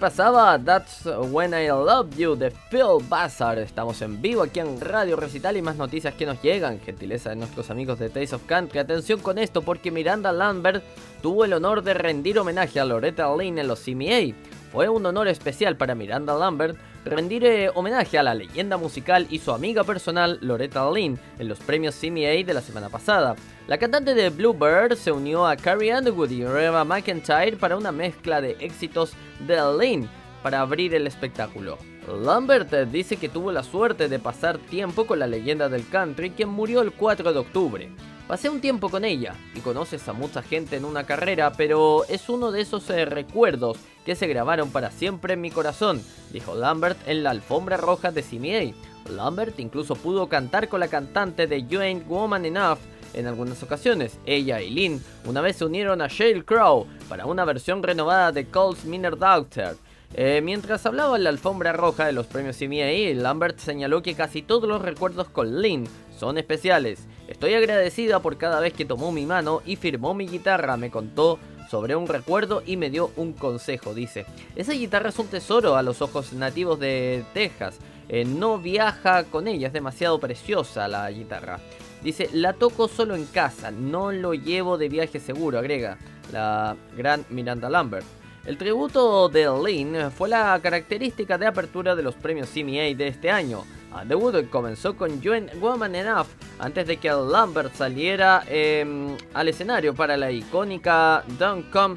Pasaba 0.02 0.58
That's 0.58 1.06
When 1.30 1.54
I 1.54 1.68
Love 1.68 2.18
You 2.18 2.36
de 2.36 2.50
Phil 2.50 3.08
Bassar. 3.08 3.60
Estamos 3.60 4.02
en 4.02 4.20
vivo 4.20 4.42
aquí 4.42 4.60
en 4.60 4.82
Radio 4.82 5.16
Recital 5.16 5.58
y 5.58 5.62
más 5.62 5.76
noticias 5.76 6.16
que 6.16 6.26
nos 6.26 6.42
llegan. 6.42 6.80
Gentileza 6.80 7.30
de 7.30 7.36
nuestros 7.36 7.70
amigos 7.70 8.00
de 8.00 8.10
Taste 8.10 8.34
of 8.34 8.44
Country. 8.48 8.80
Atención 8.80 9.20
con 9.20 9.38
esto 9.38 9.62
porque 9.62 9.92
Miranda 9.92 10.32
Lambert 10.32 10.84
tuvo 11.22 11.46
el 11.46 11.54
honor 11.54 11.84
de 11.84 11.94
rendir 11.94 12.40
homenaje 12.40 12.80
a 12.80 12.86
Loretta 12.86 13.32
Lynn 13.36 13.60
en 13.60 13.68
los 13.68 13.80
CMA. 13.82 14.36
Fue 14.72 14.90
un 14.90 15.06
honor 15.06 15.28
especial 15.28 15.78
para 15.78 15.94
Miranda 15.94 16.34
Lambert 16.34 16.80
rendir 17.06 17.46
eh, 17.46 17.70
homenaje 17.74 18.18
a 18.18 18.24
la 18.24 18.34
leyenda 18.34 18.78
musical 18.78 19.28
y 19.30 19.40
su 19.40 19.52
amiga 19.52 19.84
personal 19.84 20.38
Loretta 20.42 20.90
Lynn 20.92 21.20
en 21.40 21.48
los 21.48 21.60
premios 21.60 21.96
CMA 21.96 22.44
de 22.46 22.54
la 22.54 22.62
semana 22.62 22.90
pasada. 22.90 23.36
La 23.68 23.78
cantante 23.78 24.14
de 24.14 24.30
Bluebird 24.30 24.96
se 24.96 25.12
unió 25.12 25.46
a 25.46 25.56
Carrie 25.56 25.96
Underwood 25.96 26.32
y 26.32 26.46
Reba 26.46 26.84
McIntyre 26.84 27.58
para 27.58 27.78
una 27.78 27.92
mezcla 27.92 28.42
de 28.42 28.58
éxitos 28.60 29.14
de 29.48 29.58
Lynn 29.80 30.10
para 30.44 30.62
abrir 30.62 30.94
el 30.96 31.08
espectáculo. 31.08 31.78
Lambert 32.08 32.74
eh, 32.74 32.86
dice 32.86 33.18
que 33.18 33.30
tuvo 33.30 33.52
la 33.52 33.64
suerte 33.64 34.10
de 34.10 34.20
pasar 34.20 34.58
tiempo 34.58 35.06
con 35.06 35.20
la 35.20 35.28
leyenda 35.28 35.70
del 35.70 35.88
country 35.88 36.32
quien 36.32 36.50
murió 36.50 36.82
el 36.82 36.92
4 36.92 37.32
de 37.32 37.40
octubre. 37.40 37.92
Pasé 38.32 38.48
un 38.50 38.62
tiempo 38.62 38.88
con 38.88 39.04
ella 39.04 39.36
y 39.54 39.60
conoces 39.60 40.08
a 40.08 40.14
mucha 40.14 40.42
gente 40.42 40.78
en 40.78 40.86
una 40.86 41.04
carrera, 41.04 41.52
pero 41.52 42.06
es 42.06 42.30
uno 42.30 42.54
de 42.54 42.62
esos 42.62 42.90
eh, 42.90 43.04
recuerdos 43.04 43.78
que 44.06 44.16
se 44.16 44.26
grabaron 44.26 44.70
para 44.72 44.90
siempre 44.90 45.34
en 45.34 45.42
mi 45.42 45.52
corazón, 45.52 46.02
dijo 46.32 46.56
Lambert 46.56 46.98
en 47.10 47.24
la 47.24 47.32
alfombra 47.32 47.76
roja 47.76 48.10
de 48.14 48.24
CMA. 48.24 49.12
Lambert 49.12 49.60
incluso 49.60 49.98
pudo 49.98 50.30
cantar 50.30 50.70
con 50.70 50.80
la 50.80 50.88
cantante 50.88 51.46
de 51.46 51.68
You 51.68 51.82
Ain't 51.82 52.08
Woman 52.08 52.46
Enough 52.46 52.78
en 53.14 53.28
algunas 53.28 53.62
ocasiones. 53.64 54.18
Ella 54.26 54.62
y 54.62 54.70
Lynn 54.70 55.04
una 55.26 55.42
vez 55.42 55.58
se 55.58 55.66
unieron 55.66 56.02
a 56.02 56.08
Sheryl 56.08 56.46
Crow 56.46 56.88
para 57.10 57.26
una 57.26 57.44
versión 57.44 57.84
renovada 57.84 58.32
de 58.32 58.46
Cole's 58.46 58.86
Minor 58.86 59.20
Doctor. 59.20 59.76
Eh, 60.14 60.40
mientras 60.42 60.86
hablaba 60.86 61.18
en 61.18 61.26
la 61.26 61.32
alfombra 61.32 61.74
roja 61.74 62.06
de 62.06 62.14
los 62.14 62.28
premios 62.28 62.56
CMA, 62.56 63.14
Lambert 63.22 63.60
señaló 63.60 64.02
que 64.02 64.16
casi 64.16 64.42
todos 64.42 64.70
los 64.70 64.82
recuerdos 64.82 65.28
con 65.28 65.62
Lynn 65.62 65.86
son 66.18 66.38
especiales. 66.38 67.08
Estoy 67.32 67.54
agradecida 67.54 68.20
por 68.20 68.36
cada 68.36 68.60
vez 68.60 68.74
que 68.74 68.84
tomó 68.84 69.14
mi 69.14 69.26
mano 69.26 69.62
y 69.66 69.78
firmó 69.78 70.14
mi 70.14 70.28
guitarra, 70.28 70.76
me 70.76 70.92
contó 70.92 71.40
sobre 71.70 71.96
un 71.96 72.06
recuerdo 72.06 72.62
y 72.66 72.76
me 72.76 72.90
dio 72.90 73.12
un 73.16 73.32
consejo, 73.32 73.94
dice. 73.94 74.26
Esa 74.58 74.74
guitarra 74.74 75.10
es 75.10 75.18
un 75.18 75.28
tesoro 75.28 75.78
a 75.78 75.82
los 75.82 76.02
ojos 76.02 76.34
nativos 76.34 76.78
de 76.82 77.24
Texas. 77.34 77.80
Eh, 78.10 78.26
no 78.26 78.58
viaja 78.58 79.24
con 79.24 79.48
ella, 79.48 79.68
es 79.68 79.74
demasiado 79.74 80.20
preciosa 80.20 80.90
la 80.90 81.10
guitarra. 81.10 81.62
Dice, 82.04 82.30
la 82.34 82.52
toco 82.52 82.90
solo 82.90 83.16
en 83.16 83.26
casa, 83.26 83.72
no 83.72 84.12
lo 84.12 84.34
llevo 84.34 84.78
de 84.78 84.90
viaje 84.90 85.22
seguro, 85.22 85.58
agrega 85.58 85.98
la 86.34 86.76
gran 86.98 87.26
Miranda 87.30 87.70
Lambert. 87.70 88.06
El 88.46 88.58
tributo 88.58 89.30
de 89.30 89.46
Lynn 89.46 90.12
fue 90.12 90.28
la 90.28 90.60
característica 90.62 91.38
de 91.38 91.48
apertura 91.48 91.96
de 91.96 92.04
los 92.04 92.16
premios 92.16 92.50
CMA 92.50 92.94
de 92.94 93.08
este 93.08 93.32
año. 93.32 93.64
A 93.94 94.06
debut 94.06 94.50
comenzó 94.50 94.96
con 94.96 95.22
You 95.22 95.34
Ain't 95.34 95.54
Woman 95.60 95.96
Enough 95.96 96.28
antes 96.60 96.88
de 96.88 96.98
que 96.98 97.10
Lambert 97.10 97.74
saliera 97.74 98.44
eh, 98.48 99.18
al 99.34 99.48
escenario 99.48 99.94
para 99.94 100.18
la 100.18 100.32
icónica 100.32 101.24
Don't 101.38 101.70
Come 101.72 101.96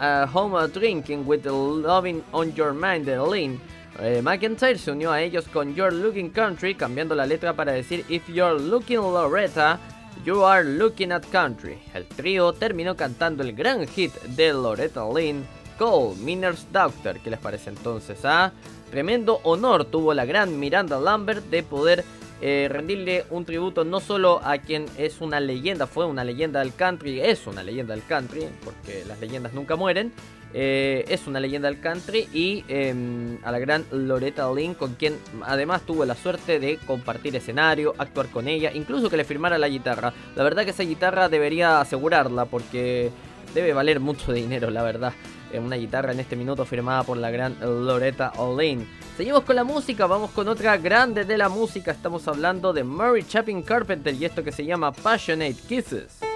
uh, 0.00 0.26
Home 0.32 0.68
Drinking 0.68 1.24
with 1.26 1.40
the 1.42 1.50
Loving 1.50 2.22
on 2.32 2.52
Your 2.54 2.72
Mind 2.72 3.06
de 3.06 3.18
Lynn. 3.18 3.60
Eh, 4.00 4.20
McIntyre 4.22 4.76
se 4.78 4.90
unió 4.90 5.12
a 5.12 5.22
ellos 5.22 5.46
con 5.48 5.74
You're 5.74 5.94
Looking 5.94 6.30
Country, 6.30 6.74
cambiando 6.74 7.14
la 7.14 7.26
letra 7.26 7.54
para 7.54 7.72
decir 7.72 8.04
If 8.08 8.28
You're 8.28 8.60
Looking 8.60 8.96
Loretta, 8.96 9.78
You 10.24 10.44
Are 10.44 10.64
Looking 10.64 11.12
at 11.12 11.24
Country. 11.30 11.78
El 11.92 12.06
trío 12.06 12.52
terminó 12.52 12.96
cantando 12.96 13.42
el 13.42 13.52
gran 13.52 13.86
hit 13.86 14.12
de 14.36 14.52
Loretta 14.52 15.04
Lynn, 15.08 15.46
Cole 15.78 16.16
Miner's 16.16 16.66
Doctor. 16.72 17.20
¿Qué 17.20 17.30
les 17.30 17.38
parece 17.38 17.70
entonces? 17.70 18.18
Ah? 18.24 18.52
Tremendo 18.94 19.40
honor 19.42 19.86
tuvo 19.86 20.14
la 20.14 20.24
gran 20.24 20.60
Miranda 20.60 21.00
Lambert 21.00 21.44
de 21.50 21.64
poder 21.64 22.04
eh, 22.40 22.68
rendirle 22.70 23.24
un 23.28 23.44
tributo 23.44 23.82
no 23.84 23.98
solo 23.98 24.40
a 24.44 24.58
quien 24.58 24.86
es 24.96 25.20
una 25.20 25.40
leyenda, 25.40 25.88
fue 25.88 26.06
una 26.06 26.22
leyenda 26.22 26.60
del 26.60 26.72
country, 26.72 27.20
es 27.20 27.48
una 27.48 27.64
leyenda 27.64 27.92
del 27.92 28.04
country, 28.04 28.46
porque 28.64 29.04
las 29.04 29.18
leyendas 29.18 29.52
nunca 29.52 29.74
mueren, 29.74 30.12
eh, 30.52 31.04
es 31.08 31.26
una 31.26 31.40
leyenda 31.40 31.66
del 31.66 31.80
country 31.80 32.28
y 32.32 32.64
eh, 32.68 32.94
a 33.42 33.50
la 33.50 33.58
gran 33.58 33.84
Loretta 33.90 34.48
Lynn, 34.54 34.74
con 34.74 34.94
quien 34.94 35.18
además 35.42 35.82
tuvo 35.82 36.04
la 36.04 36.14
suerte 36.14 36.60
de 36.60 36.78
compartir 36.86 37.34
escenario, 37.34 37.96
actuar 37.98 38.28
con 38.28 38.46
ella, 38.46 38.70
incluso 38.72 39.10
que 39.10 39.16
le 39.16 39.24
firmara 39.24 39.58
la 39.58 39.68
guitarra. 39.68 40.14
La 40.36 40.44
verdad 40.44 40.62
que 40.62 40.70
esa 40.70 40.84
guitarra 40.84 41.28
debería 41.28 41.80
asegurarla 41.80 42.44
porque 42.44 43.10
debe 43.56 43.72
valer 43.72 43.98
mucho 43.98 44.32
dinero, 44.32 44.70
la 44.70 44.84
verdad. 44.84 45.14
Una 45.58 45.76
guitarra 45.76 46.12
en 46.12 46.20
este 46.20 46.36
minuto 46.36 46.64
firmada 46.64 47.04
por 47.04 47.16
la 47.16 47.30
gran 47.30 47.56
Loretta 47.60 48.32
Lynn. 48.58 48.88
Seguimos 49.16 49.44
con 49.44 49.56
la 49.56 49.64
música, 49.64 50.06
vamos 50.06 50.30
con 50.32 50.48
otra 50.48 50.76
grande 50.76 51.24
de 51.24 51.38
la 51.38 51.48
música. 51.48 51.92
Estamos 51.92 52.26
hablando 52.26 52.72
de 52.72 52.82
Mary 52.82 53.24
Chapin 53.24 53.62
Carpenter 53.62 54.14
y 54.14 54.24
esto 54.24 54.42
que 54.42 54.52
se 54.52 54.64
llama 54.64 54.92
Passionate 54.92 55.56
Kisses. 55.68 56.33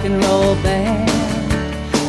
Rock 0.00 0.10
and 0.10 0.24
roll 0.24 0.54
band. 0.62 1.10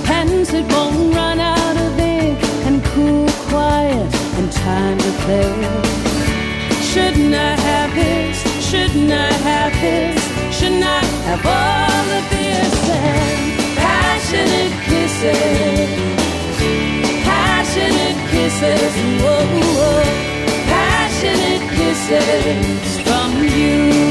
Pens 0.06 0.50
that 0.52 0.66
won't 0.72 1.14
run 1.16 1.40
out 1.40 1.78
of 1.78 2.00
ink 2.00 2.40
and 2.66 2.84
cool, 2.86 3.28
quiet 3.50 4.14
and 4.38 4.52
time 4.52 4.98
to 4.98 5.12
play. 5.24 5.54
Shouldn't 6.92 7.34
I 7.34 7.56
have 7.68 7.94
this? 7.96 8.38
Shouldn't 8.70 9.12
I 9.12 9.32
have 9.50 9.74
this? 9.82 10.22
Shouldn't 10.58 10.84
I 10.84 11.04
have 11.28 11.46
all 11.46 12.08
of 12.18 12.26
this? 12.36 12.74
And 12.90 13.78
passionate 13.78 14.76
kisses, 14.88 15.90
passionate 17.24 18.20
kisses, 18.32 18.94
whoa, 19.24 19.46
whoa, 19.78 20.04
passionate 20.68 21.64
kisses 21.76 23.02
from 23.04 23.32
you. 23.44 24.11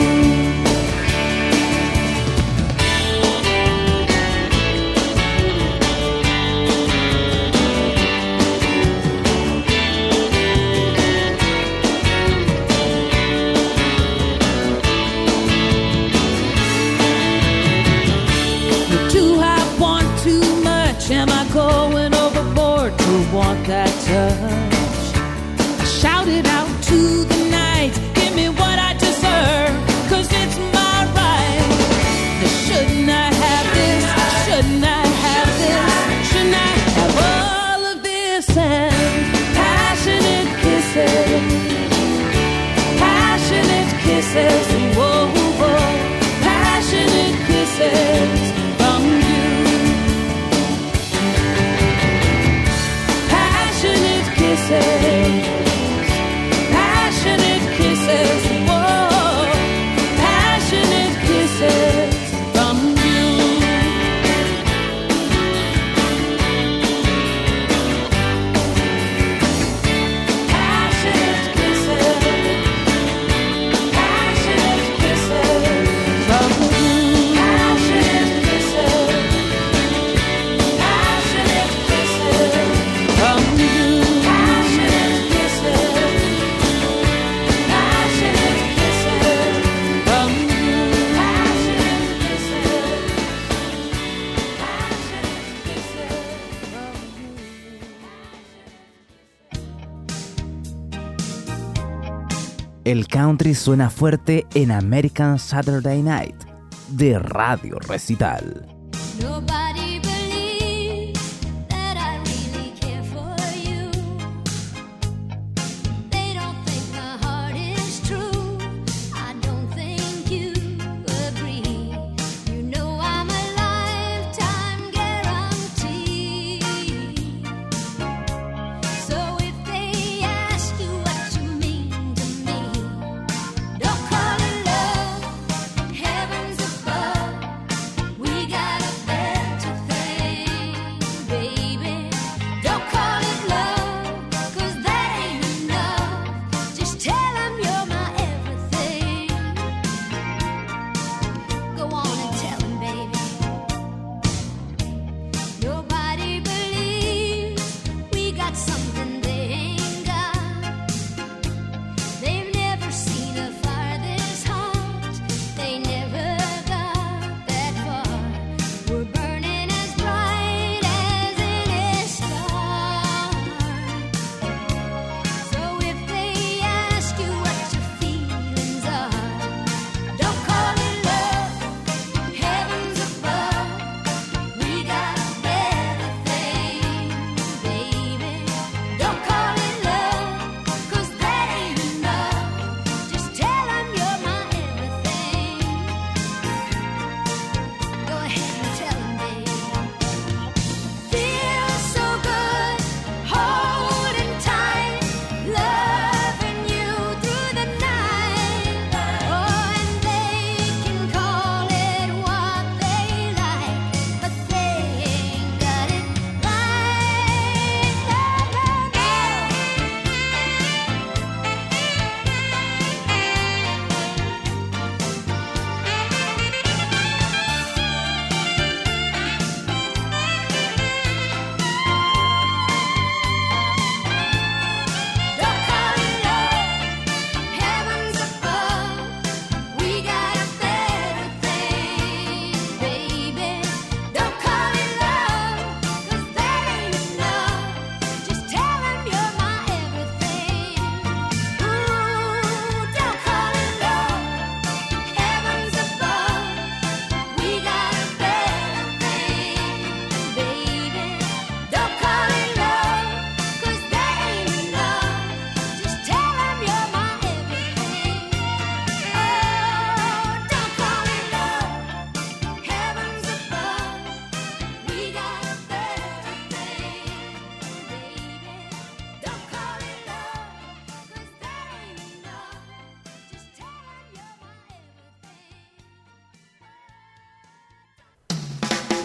Suena 103.61 103.91
fuerte 103.91 104.47
en 104.55 104.71
American 104.71 105.39
Saturday 105.39 106.03
Night 106.03 106.45
de 106.89 107.19
Radio 107.19 107.79
Recital. 107.79 108.67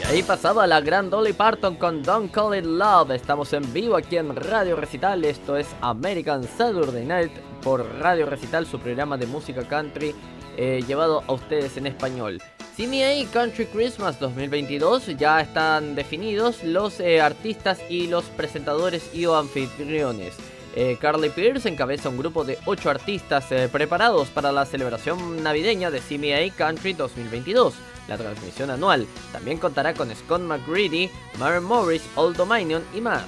Ahí 0.07 0.21
pasaba 0.21 0.67
la 0.67 0.81
gran 0.81 1.09
Dolly 1.09 1.33
Parton 1.33 1.75
con 1.75 2.03
Don't 2.03 2.31
Call 2.31 2.59
It 2.59 2.65
Love. 2.65 3.11
Estamos 3.11 3.51
en 3.53 3.73
vivo 3.73 3.95
aquí 3.95 4.17
en 4.17 4.35
Radio 4.35 4.75
Recital. 4.75 5.25
Esto 5.25 5.57
es 5.57 5.67
American 5.81 6.43
Saturday 6.43 7.03
Night 7.03 7.31
por 7.63 7.83
Radio 7.99 8.27
Recital, 8.27 8.67
su 8.67 8.79
programa 8.79 9.17
de 9.17 9.25
música 9.25 9.67
country 9.67 10.13
eh, 10.57 10.83
llevado 10.87 11.23
a 11.25 11.33
ustedes 11.33 11.75
en 11.77 11.87
español. 11.87 12.39
CMA 12.77 13.29
Country 13.33 13.65
Christmas 13.65 14.19
2022 14.19 15.07
ya 15.17 15.41
están 15.41 15.95
definidos 15.95 16.63
los 16.63 16.99
eh, 16.99 17.19
artistas 17.19 17.79
y 17.89 18.05
los 18.05 18.25
presentadores 18.25 19.09
y 19.13 19.25
o 19.25 19.35
anfitriones. 19.35 20.35
Eh, 20.75 20.97
Carly 21.01 21.29
Pierce 21.29 21.67
encabeza 21.67 22.09
un 22.09 22.17
grupo 22.17 22.43
de 22.43 22.59
8 22.65 22.89
artistas 22.91 23.45
preparados 23.71 24.27
para 24.29 24.51
la 24.51 24.65
celebración 24.65 25.41
navideña 25.41 25.89
de 25.89 25.99
CMA 25.99 26.55
Country 26.55 26.93
2022, 26.93 27.73
la 28.07 28.17
transmisión 28.17 28.69
anual. 28.69 29.07
También 29.31 29.57
contará 29.57 29.93
con 29.93 30.13
Scott 30.15 30.41
McGreedy, 30.41 31.09
Maren 31.39 31.63
Morris, 31.63 32.03
Old 32.15 32.37
Dominion 32.37 32.83
y 32.93 33.01
más. 33.01 33.23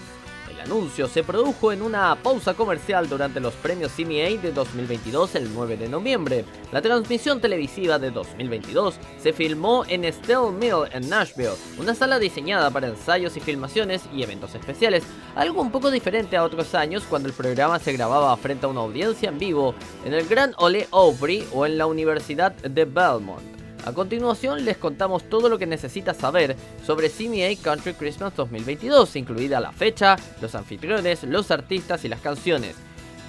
El 0.58 0.62
anuncio 0.62 1.08
se 1.08 1.24
produjo 1.24 1.72
en 1.72 1.84
una 1.84 2.16
pausa 2.16 2.56
comercial 2.56 3.08
durante 3.08 3.40
los 3.40 3.54
premios 3.54 3.92
CMA 3.92 4.42
de 4.42 4.52
2022 4.52 5.36
el 5.36 5.54
9 5.54 5.78
de 5.78 5.88
noviembre. 5.88 6.46
La 6.72 6.82
transmisión 6.82 7.40
televisiva 7.40 8.00
de 8.00 8.10
2022 8.10 8.96
se 9.22 9.34
filmó 9.34 9.86
en 9.88 10.12
Steel 10.12 10.52
Mill 10.54 10.90
en 10.92 11.10
Nashville, 11.10 11.54
una 11.78 11.94
sala 11.94 12.18
diseñada 12.18 12.72
para 12.72 12.88
ensayos 12.88 13.38
y 13.38 13.40
filmaciones 13.40 14.04
y 14.12 14.24
eventos 14.24 14.56
especiales, 14.56 15.04
algo 15.36 15.62
un 15.62 15.72
poco 15.72 15.92
diferente 15.92 16.38
a 16.38 16.44
otros 16.44 16.74
años 16.74 17.04
cuando 17.08 17.30
el 17.30 17.36
programa 17.36 17.78
se 17.78 17.94
grababa 17.94 18.36
frente 18.38 18.66
a 18.66 18.70
una 18.70 18.82
audiencia 18.82 19.30
en 19.30 19.38
vivo 19.38 19.76
en 20.06 20.16
el 20.16 20.28
Grand 20.28 20.56
Ole 20.58 20.88
Opry 20.90 21.48
o 21.54 21.68
en 21.68 21.78
la 21.78 21.86
Universidad 21.86 22.54
de 22.54 22.86
Belmont. 22.86 23.58
A 23.88 23.94
continuación 23.94 24.66
les 24.66 24.76
contamos 24.76 25.30
todo 25.30 25.48
lo 25.48 25.58
que 25.58 25.66
necesitas 25.66 26.18
saber 26.18 26.58
sobre 26.86 27.10
CMA 27.10 27.56
Country 27.64 27.94
Christmas 27.94 28.36
2022, 28.36 29.16
incluida 29.16 29.62
la 29.62 29.72
fecha, 29.72 30.18
los 30.42 30.56
anfitriones, 30.56 31.24
los 31.24 31.52
artistas 31.52 32.04
y 32.04 32.10
las 32.10 32.20
canciones. 32.20 32.76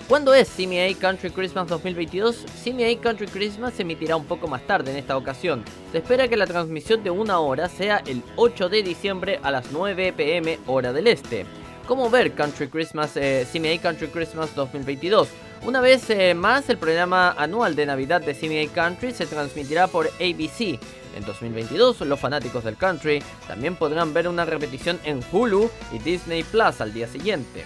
¿Cuándo 0.09 0.35
es 0.35 0.49
CMA 0.49 0.99
Country 0.99 1.31
Christmas 1.31 1.69
2022? 1.69 2.45
CMA 2.65 3.01
Country 3.01 3.29
Christmas 3.29 3.75
se 3.75 3.83
emitirá 3.83 4.17
un 4.17 4.25
poco 4.25 4.49
más 4.49 4.67
tarde 4.67 4.91
en 4.91 4.97
esta 4.97 5.17
ocasión. 5.17 5.63
Se 5.93 5.99
espera 5.99 6.27
que 6.27 6.37
la 6.37 6.49
transmisión 6.49 7.05
de 7.05 7.13
una 7.13 7.39
hora 7.39 7.69
sea 7.69 7.99
el 8.05 8.25
8 8.35 8.69
de 8.69 8.83
diciembre 8.83 9.39
a 9.45 9.53
las 9.53 9.71
9 9.71 10.13
pm 10.13 10.59
hora 10.67 10.93
del 10.93 11.07
este. 11.07 11.47
¿Cómo 11.87 12.11
ver 12.11 12.33
Country 12.33 12.67
Christmas, 12.67 13.17
eh, 13.17 13.47
CMA 13.53 13.81
Country 13.81 14.09
Christmas 14.09 14.53
2022? 14.57 15.29
Una 15.63 15.81
vez 15.81 16.09
eh, 16.11 16.35
más, 16.35 16.69
el 16.71 16.79
programa 16.79 17.33
anual 17.33 17.75
de 17.75 17.85
Navidad 17.85 18.21
de 18.21 18.35
CMA 18.35 18.73
Country 18.73 19.13
se 19.13 19.27
transmitirá 19.27 19.87
por 19.87 20.07
ABC. 20.07 20.79
En 21.17 21.25
2022, 21.27 22.01
los 22.03 22.21
fanáticos 22.21 22.65
del 22.65 22.77
country 22.77 23.23
también 23.47 23.75
podrán 23.75 24.15
ver 24.15 24.29
una 24.29 24.45
repetición 24.45 24.99
en 25.05 25.21
Hulu 25.33 25.69
y 25.93 25.99
Disney 25.99 26.43
Plus 26.45 26.81
al 26.81 26.93
día 26.93 27.09
siguiente. 27.09 27.65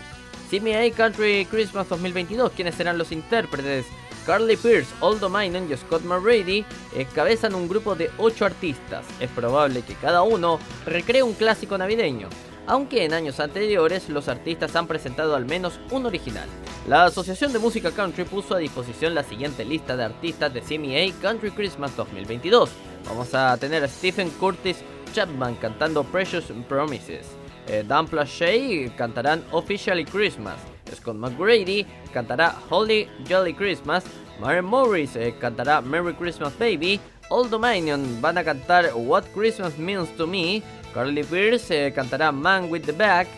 CMA 0.51 0.95
Country 0.97 1.47
Christmas 1.51 1.89
2022, 1.89 2.53
¿quiénes 2.53 2.75
serán 2.75 2.99
los 2.99 3.13
intérpretes? 3.13 3.87
Carly 4.27 4.57
Pierce, 4.57 4.91
Old 5.01 5.21
Dominion 5.21 5.71
y 5.71 5.77
Scott 5.77 6.03
McRady 6.03 6.65
encabezan 6.97 7.55
un 7.55 7.69
grupo 7.69 7.95
de 7.95 8.11
8 8.19 8.47
artistas. 8.47 9.05
Es 9.21 9.31
probable 9.31 9.83
que 9.83 9.95
cada 9.95 10.23
uno 10.23 10.59
recree 10.87 11.23
un 11.23 11.35
clásico 11.35 11.77
navideño 11.77 12.29
aunque 12.67 13.05
en 13.05 13.13
años 13.13 13.41
anteriores 13.41 14.09
los 14.09 14.29
artistas 14.29 14.77
han 14.77 14.87
presentado 14.87 15.35
al 15.35 15.47
menos 15.47 15.81
un 15.91 16.07
original. 16.07 16.49
La 16.89 17.05
Asociación 17.05 17.53
de 17.53 17.61
Música 17.61 17.93
Country 17.93 18.25
puso 18.25 18.57
a 18.57 18.59
disposición 18.59 19.15
la 19.15 19.23
siguiente 19.23 19.65
lista 19.65 19.97
de 19.97 20.03
artistas 20.03 20.53
de 20.53 20.61
CMA 20.61 21.17
Country 21.21 21.53
Christmas 21.53 21.97
2022. 21.97 22.71
Vamos 23.07 23.33
a 23.35 23.57
tener 23.57 23.85
a 23.85 23.89
Stephen 23.89 24.29
Curtis 24.31 24.79
Chapman 25.13 25.55
cantando 25.57 26.03
Precious 26.03 26.47
Promises. 26.69 27.27
Eh, 27.69 27.85
Dan 27.87 28.09
Plashey 28.09 28.91
cantarán 28.97 29.45
Officially 29.53 30.05
Christmas. 30.05 30.57
Scott 30.93 31.15
McGrady 31.15 31.87
cantará 32.13 32.57
Holy 32.69 33.09
Jolly 33.29 33.55
Christmas. 33.55 34.03
Maren 34.41 34.65
Morris 34.65 35.15
eh, 35.15 35.33
cantará 35.39 35.81
Merry 35.81 36.15
Christmas 36.15 36.53
Baby. 36.59 37.01
Old 37.31 37.51
Dominion 37.51 38.21
van 38.21 38.39
a 38.39 38.45
cantar 38.45 38.91
What 38.97 39.27
Christmas 39.33 39.79
Means 39.79 40.11
to 40.17 40.27
Me. 40.27 40.61
Carly 40.93 41.23
Pierce 41.23 41.71
eh, 41.71 41.93
cantará 41.95 42.33
Man 42.33 42.69
with 42.69 42.83
the 42.83 42.93
Back. 42.93 43.29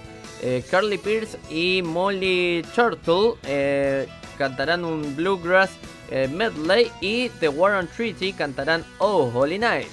Eh, 0.46 0.62
Carly 0.70 0.98
Pierce 0.98 1.38
y 1.48 1.80
Molly 1.82 2.62
Turtle 2.74 3.32
eh, 3.46 4.06
cantarán 4.36 4.84
un 4.84 5.16
Bluegrass 5.16 5.70
eh, 6.10 6.28
medley 6.28 6.92
y 7.00 7.30
The 7.40 7.48
Warren 7.48 7.88
Treaty 7.88 8.34
cantarán 8.34 8.84
Oh 8.98 9.30
Holy 9.32 9.58
Night. 9.58 9.88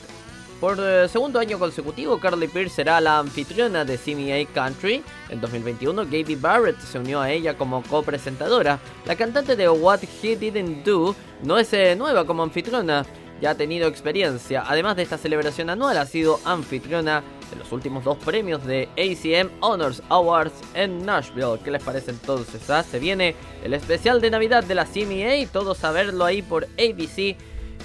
Por 0.60 0.78
eh, 0.82 1.08
segundo 1.08 1.40
año 1.40 1.58
consecutivo, 1.58 2.20
Carly 2.20 2.50
Pierce 2.50 2.76
será 2.76 3.00
la 3.00 3.20
anfitriona 3.20 3.86
de 3.86 3.98
CMA 3.98 4.54
Country. 4.54 5.02
En 5.30 5.40
2021, 5.40 6.04
Gaby 6.04 6.36
Barrett 6.36 6.82
se 6.82 7.00
unió 7.00 7.22
a 7.22 7.32
ella 7.32 7.58
como 7.58 7.82
copresentadora. 7.84 8.78
La 9.06 9.16
cantante 9.16 9.56
de 9.56 9.70
What 9.70 10.02
He 10.22 10.36
Didn't 10.36 10.84
Do 10.86 11.16
no 11.44 11.60
es 11.60 11.72
nueva 11.98 12.26
como 12.26 12.44
anfitriona, 12.44 13.06
ya 13.40 13.52
ha 13.52 13.56
tenido 13.56 13.88
experiencia. 13.88 14.66
Además 14.68 14.98
de 14.98 15.04
esta 15.04 15.18
celebración 15.18 15.70
anual, 15.70 15.98
ha 15.98 16.06
sido 16.06 16.42
anfitriona 16.44 17.24
de 17.52 17.58
los 17.58 17.72
últimos 17.72 18.04
dos 18.04 18.18
premios 18.18 18.66
de 18.66 18.90
ACM 18.98 19.52
Honors 19.60 20.02
Awards 20.10 20.54
en 20.74 21.06
Nashville. 21.06 21.60
¿Qué 21.64 21.70
les 21.70 21.84
parece 21.84 22.12
entonces? 22.12 22.68
ah? 22.70 22.82
Se 22.84 22.98
viene 22.98 23.36
el 23.64 23.74
especial 23.74 24.22
de 24.22 24.32
Navidad 24.32 24.64
de 24.64 24.74
la 24.74 24.86
CMA, 24.86 25.48
todos 25.52 25.84
a 25.84 25.92
verlo 25.92 26.26
ahí 26.26 26.42
por 26.42 26.64
ABC 26.80 27.36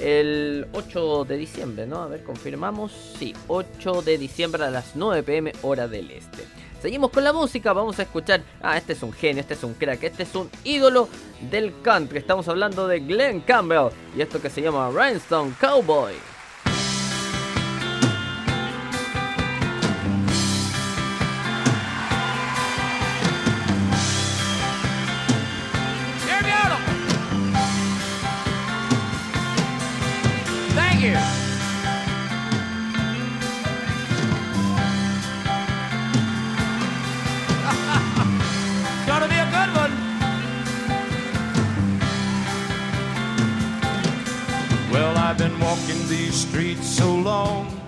el 0.00 0.66
8 0.72 1.24
de 1.24 1.36
diciembre, 1.36 1.86
¿no? 1.86 2.02
A 2.02 2.06
ver, 2.06 2.22
confirmamos. 2.22 2.92
Sí, 3.18 3.34
8 3.48 4.02
de 4.02 4.18
diciembre 4.18 4.64
a 4.64 4.70
las 4.70 4.94
9 4.94 5.22
pm 5.22 5.52
hora 5.62 5.88
del 5.88 6.10
este. 6.10 6.44
Seguimos 6.80 7.10
con 7.10 7.24
la 7.24 7.32
música, 7.32 7.72
vamos 7.72 7.98
a 7.98 8.02
escuchar. 8.02 8.42
Ah, 8.62 8.76
este 8.76 8.92
es 8.92 9.02
un 9.02 9.12
genio, 9.12 9.40
este 9.40 9.54
es 9.54 9.64
un 9.64 9.74
crack, 9.74 10.02
este 10.04 10.22
es 10.22 10.34
un 10.34 10.50
ídolo 10.64 11.08
del 11.50 11.72
country. 11.82 12.18
Estamos 12.18 12.46
hablando 12.48 12.86
de 12.86 13.00
Glenn 13.00 13.40
Campbell 13.40 13.88
y 14.16 14.20
esto 14.20 14.40
que 14.40 14.50
se 14.50 14.60
llama 14.62 14.90
Rhinestone 14.90 15.52
Cowboy. 15.60 16.35
You. 31.06 31.12
Gonna 39.06 39.28
be 39.28 39.36
a 39.36 39.48
good 39.56 39.70
one. 39.82 39.92
Well, 44.90 45.16
I've 45.16 45.38
been 45.38 45.60
walking 45.60 46.08
these 46.08 46.34
streets 46.34 46.88
so 46.88 47.14
long, 47.14 47.80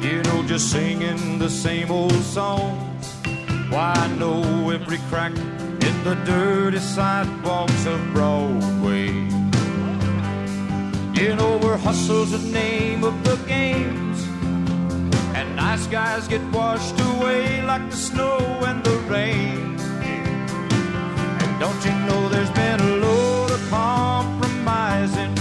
you 0.00 0.22
know, 0.22 0.42
just 0.44 0.70
singing 0.70 1.38
the 1.38 1.50
same 1.50 1.90
old 1.90 2.12
songs. 2.12 3.14
Why, 3.68 3.92
I 3.94 4.08
know 4.16 4.70
every 4.70 4.96
crack 5.10 5.36
in 5.36 6.04
the 6.04 6.14
dirty 6.24 6.78
sidewalks 6.78 7.84
of 7.84 8.00
Broadway. 8.14 9.27
Know 11.18 11.58
where 11.58 11.76
hustle's 11.76 12.30
the 12.30 12.38
name 12.38 13.04
of 13.04 13.22
the 13.22 13.36
games, 13.46 14.24
and 15.36 15.56
nice 15.56 15.86
guys 15.86 16.26
get 16.26 16.42
washed 16.50 16.98
away 17.00 17.62
like 17.62 17.90
the 17.90 17.96
snow 17.96 18.38
and 18.66 18.82
the 18.82 18.96
rain. 19.10 19.76
And 21.40 21.60
don't 21.60 21.84
you 21.84 21.92
know 22.06 22.28
there's 22.28 22.50
been 22.50 22.80
a 22.80 22.96
load 22.96 23.50
of 23.50 23.68
compromising 23.68 25.36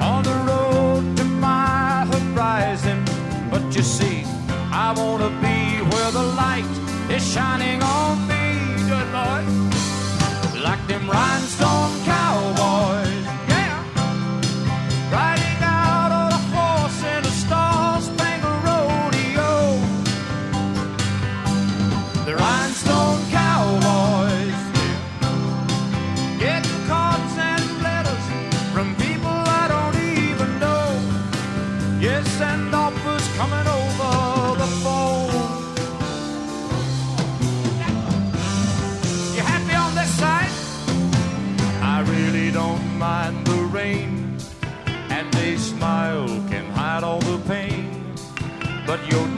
on 0.00 0.22
the 0.24 0.36
road 0.50 1.16
to 1.18 1.24
my 1.24 2.04
horizon? 2.12 3.04
But 3.50 3.64
you 3.76 3.82
see, 3.82 4.24
I 4.70 4.92
wanna 4.96 5.30
be 5.40 5.82
where 5.92 6.10
the 6.10 6.26
light 6.42 6.72
is 7.10 7.22
shining 7.32 7.82
on 7.82 8.26
me, 8.28 8.44
good 8.90 9.08
Lord, 9.18 9.44
like 10.62 10.84
them 10.88 11.08
rhinestone 11.08 12.01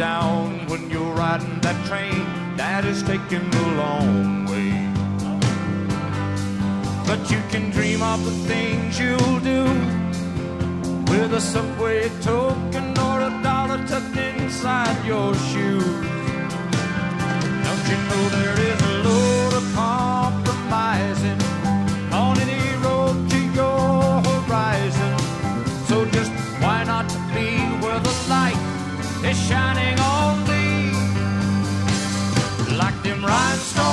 down 0.05 0.66
when 0.70 0.90
you're 0.90 1.14
riding 1.14 1.59
that 1.61 1.78
train 1.86 2.24
that 2.59 2.84
is 2.84 3.02
taking 3.02 3.46
the 3.57 3.66
long 3.82 4.44
way. 4.52 4.72
But 7.09 7.20
you 7.32 7.40
can 7.52 7.64
dream 7.76 8.02
of 8.02 8.20
the 8.28 8.36
things 8.50 8.90
you'll 9.02 9.40
do 9.55 9.62
with 11.11 11.40
a 11.40 11.42
subway 11.52 12.02
token 12.30 12.86
or 13.07 13.16
a 13.30 13.32
dollar 13.48 13.80
tucked 13.90 14.18
inside 14.30 14.98
your 15.12 15.30
shoe. 15.48 15.86
Don't 17.66 17.84
you 17.90 17.98
know 18.09 18.22
there 18.36 18.59
is 18.61 18.63
rhinestone 33.27 33.84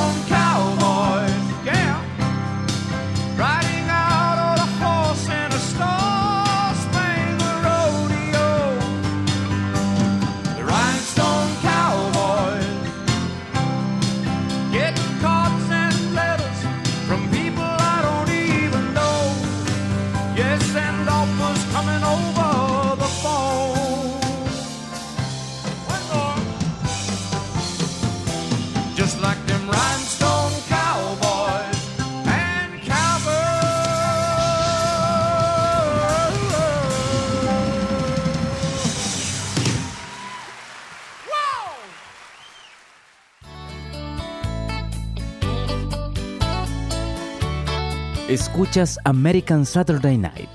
Escuchas 48.62 49.00
American 49.06 49.66
Saturday 49.66 50.18
Night 50.20 50.48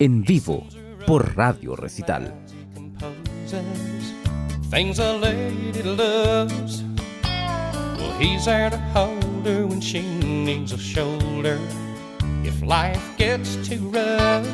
en 0.00 0.24
vivo 0.24 0.66
por 1.06 1.36
Radio 1.36 1.76
Recital. 1.76 2.34
things 4.70 4.98
a 4.98 5.16
lady 5.18 5.84
loves. 5.84 6.82
Well, 7.22 8.18
he's 8.18 8.46
there 8.46 8.70
to 8.70 8.78
hold 8.92 9.46
her 9.46 9.68
when 9.68 9.80
she 9.80 10.02
needs 10.02 10.72
a 10.72 10.78
shoulder. 10.78 11.60
If 12.42 12.60
life 12.60 13.16
gets 13.18 13.54
too 13.68 13.88
rough, 13.88 14.48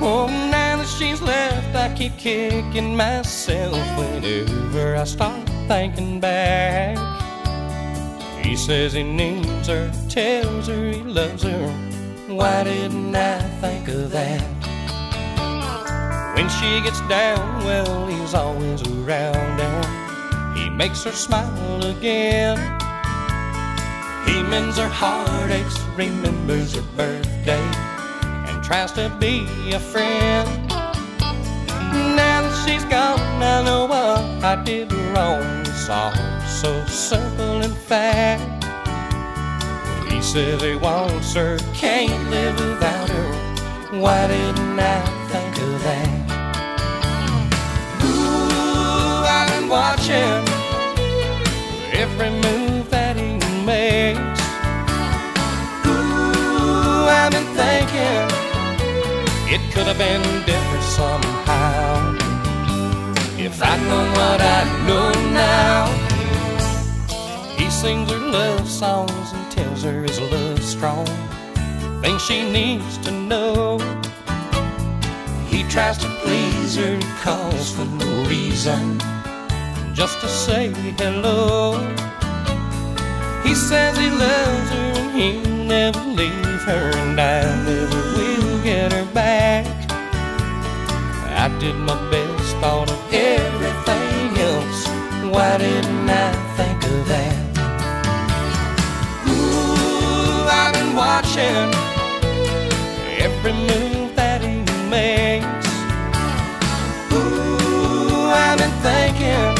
oh, 0.00 0.28
now 0.28 0.76
that 0.76 0.86
she's 0.96 1.20
left, 1.20 1.74
I 1.74 1.92
keep 1.96 2.16
kicking 2.18 2.96
myself 2.96 3.98
whenever 3.98 4.94
I 4.94 5.02
start 5.02 5.44
thinking 5.66 6.20
back. 6.20 6.96
He 8.50 8.56
says 8.56 8.94
he 8.94 9.04
needs 9.04 9.68
her, 9.68 9.92
tells 10.08 10.66
her 10.66 10.90
he 10.90 11.04
loves 11.04 11.44
her. 11.44 11.68
Why 12.26 12.64
didn't 12.64 13.14
I 13.14 13.38
think 13.60 13.86
of 13.86 14.10
that? 14.10 14.42
When 16.34 16.48
she 16.48 16.80
gets 16.80 17.00
down, 17.02 17.64
well, 17.64 18.08
he's 18.08 18.34
always 18.34 18.82
around 18.88 19.60
and 19.60 20.58
he 20.58 20.68
makes 20.68 21.04
her 21.04 21.12
smile 21.12 21.84
again. 21.84 22.58
He 24.26 24.42
mends 24.42 24.78
her 24.78 24.88
heartaches, 24.88 25.78
remembers 25.96 26.74
her 26.74 26.82
birthday, 26.96 27.62
and 28.50 28.64
tries 28.64 28.90
to 28.94 29.16
be 29.20 29.46
a 29.72 29.78
friend. 29.78 30.68
Now 32.18 32.42
that 32.42 32.66
she's 32.66 32.82
gone, 32.86 33.20
I 33.40 33.62
know 33.62 33.86
what 33.86 34.44
I 34.44 34.60
did 34.64 34.92
wrong. 34.92 35.60
It's 35.60 35.88
all 35.88 36.39
so 36.60 36.84
simple 36.84 37.62
in 37.62 37.72
fact. 37.72 38.64
He 40.12 40.20
says 40.20 40.60
he 40.60 40.76
wants 40.76 41.32
her, 41.32 41.56
can't 41.72 42.28
live 42.28 42.54
without 42.60 43.08
her. 43.08 43.98
Why 43.98 44.26
didn't 44.26 44.78
I 44.78 45.00
think 45.30 45.56
of 45.56 45.82
that? 45.84 46.10
Ooh, 48.04 49.24
I've 49.36 49.48
been 49.54 49.68
watching 49.70 50.44
every 51.98 52.28
move 52.28 52.90
that 52.90 53.16
he 53.16 53.38
makes. 53.64 54.42
Ooh, 55.86 57.08
I've 57.08 57.32
been 57.32 57.50
thinking 57.56 58.28
it 59.48 59.62
could 59.72 59.86
have 59.86 59.96
been 59.96 60.20
different 60.44 60.84
somehow. 60.84 62.18
If 63.38 63.62
I'd 63.62 63.80
known 63.88 64.10
what 64.12 64.42
I 64.42 64.60
know 64.86 65.10
now, 65.32 65.99
sings 67.80 68.10
her 68.10 68.18
love 68.18 68.68
songs 68.68 69.32
and 69.32 69.50
tells 69.50 69.82
her 69.82 70.02
his 70.02 70.20
love's 70.20 70.66
strong. 70.66 71.06
Things 72.02 72.20
she 72.22 72.38
needs 72.52 72.98
to 72.98 73.10
know. 73.10 73.78
He 75.48 75.62
tries 75.62 75.96
to 75.96 76.08
please 76.22 76.76
her, 76.76 77.00
calls 77.22 77.72
for 77.74 77.86
no 77.86 78.28
reason, 78.28 79.00
just 79.94 80.20
to 80.20 80.28
say 80.28 80.68
hello. 80.98 81.80
He 83.44 83.54
says 83.54 83.96
he 83.96 84.10
loves 84.10 84.68
her 84.76 84.92
and 85.00 85.10
he'll 85.18 85.64
never 85.64 86.04
leave 86.04 86.62
her, 86.70 86.90
and 87.02 87.18
I 87.18 87.40
never 87.64 88.00
will 88.14 88.62
get 88.62 88.92
her 88.92 89.06
back. 89.14 89.64
I 91.44 91.48
did 91.58 91.76
my 91.76 91.96
best, 92.10 92.56
thought 92.58 92.90
of 92.90 93.00
everything 93.10 94.38
else. 94.50 94.86
Why 95.32 95.56
didn't 95.56 96.10
I 96.10 96.30
think 96.58 96.84
of 96.84 97.08
that? 97.08 97.39
Watching 101.40 101.72
every 103.18 103.52
move 103.52 104.14
that 104.16 104.40
he 104.42 104.62
makes. 104.88 105.68
Ooh, 107.12 108.30
I've 108.30 108.58
been 108.58 108.70
thinking, 108.82 109.54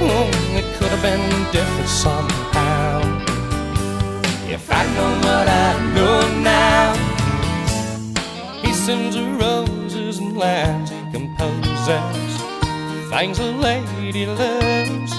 oh, 0.00 0.30
it 0.56 0.64
could 0.76 0.88
have 0.88 1.02
been 1.02 1.52
different 1.52 1.88
somehow. 1.88 3.00
If 4.48 4.70
I'd 4.70 4.86
known 4.94 5.18
what 5.20 5.48
I 5.48 5.92
know 5.94 6.20
now, 6.42 6.94
he 8.62 8.72
sends 8.72 9.16
her 9.16 9.36
roses 9.36 10.18
and 10.18 10.36
lines 10.36 10.90
he 10.90 11.00
composes, 11.12 12.42
things 13.10 13.38
a 13.38 13.44
lady 13.44 14.26
loves. 14.26 15.12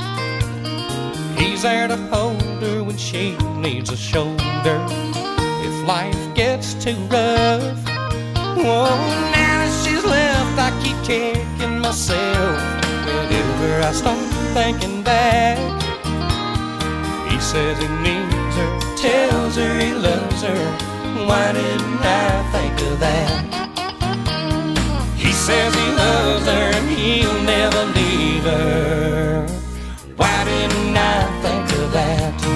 He's 1.38 1.62
there 1.62 1.88
to 1.88 1.98
hold 2.12 2.42
her 2.64 2.84
when 2.84 2.98
she 2.98 3.38
needs 3.58 3.92
a 3.92 3.98
shoulder. 3.98 5.19
If 5.90 5.96
life 5.96 6.36
gets 6.36 6.76
too 6.76 6.94
rough, 7.10 7.64
oh, 8.62 8.94
now 9.34 9.66
that 9.66 9.74
she's 9.82 10.06
left, 10.06 10.56
I 10.60 10.70
keep 10.84 10.98
kicking 11.04 11.80
myself. 11.80 12.62
Whenever 13.08 13.82
I 13.82 13.92
start 13.92 14.20
thinking 14.54 15.02
back, 15.02 15.58
he 17.32 17.40
says 17.40 17.80
he 17.80 17.88
needs 18.06 18.56
her, 18.56 18.80
tells 18.98 19.56
her 19.56 19.80
he 19.80 19.94
loves 19.96 20.44
her. 20.44 20.64
Why 21.26 21.54
didn't 21.54 22.02
I 22.04 22.44
think 22.54 22.76
of 22.92 23.00
that? 23.00 23.32
He 25.18 25.32
says 25.32 25.74
he 25.74 25.90
loves 26.06 26.46
her 26.46 26.66
and 26.78 26.88
he'll 26.88 27.42
never 27.42 27.86
leave 27.98 28.44
her. 28.44 29.48
Why 30.18 30.44
didn't 30.46 30.96
I 30.96 31.42
think 31.42 31.72
of 31.82 31.92
that? 31.94 32.49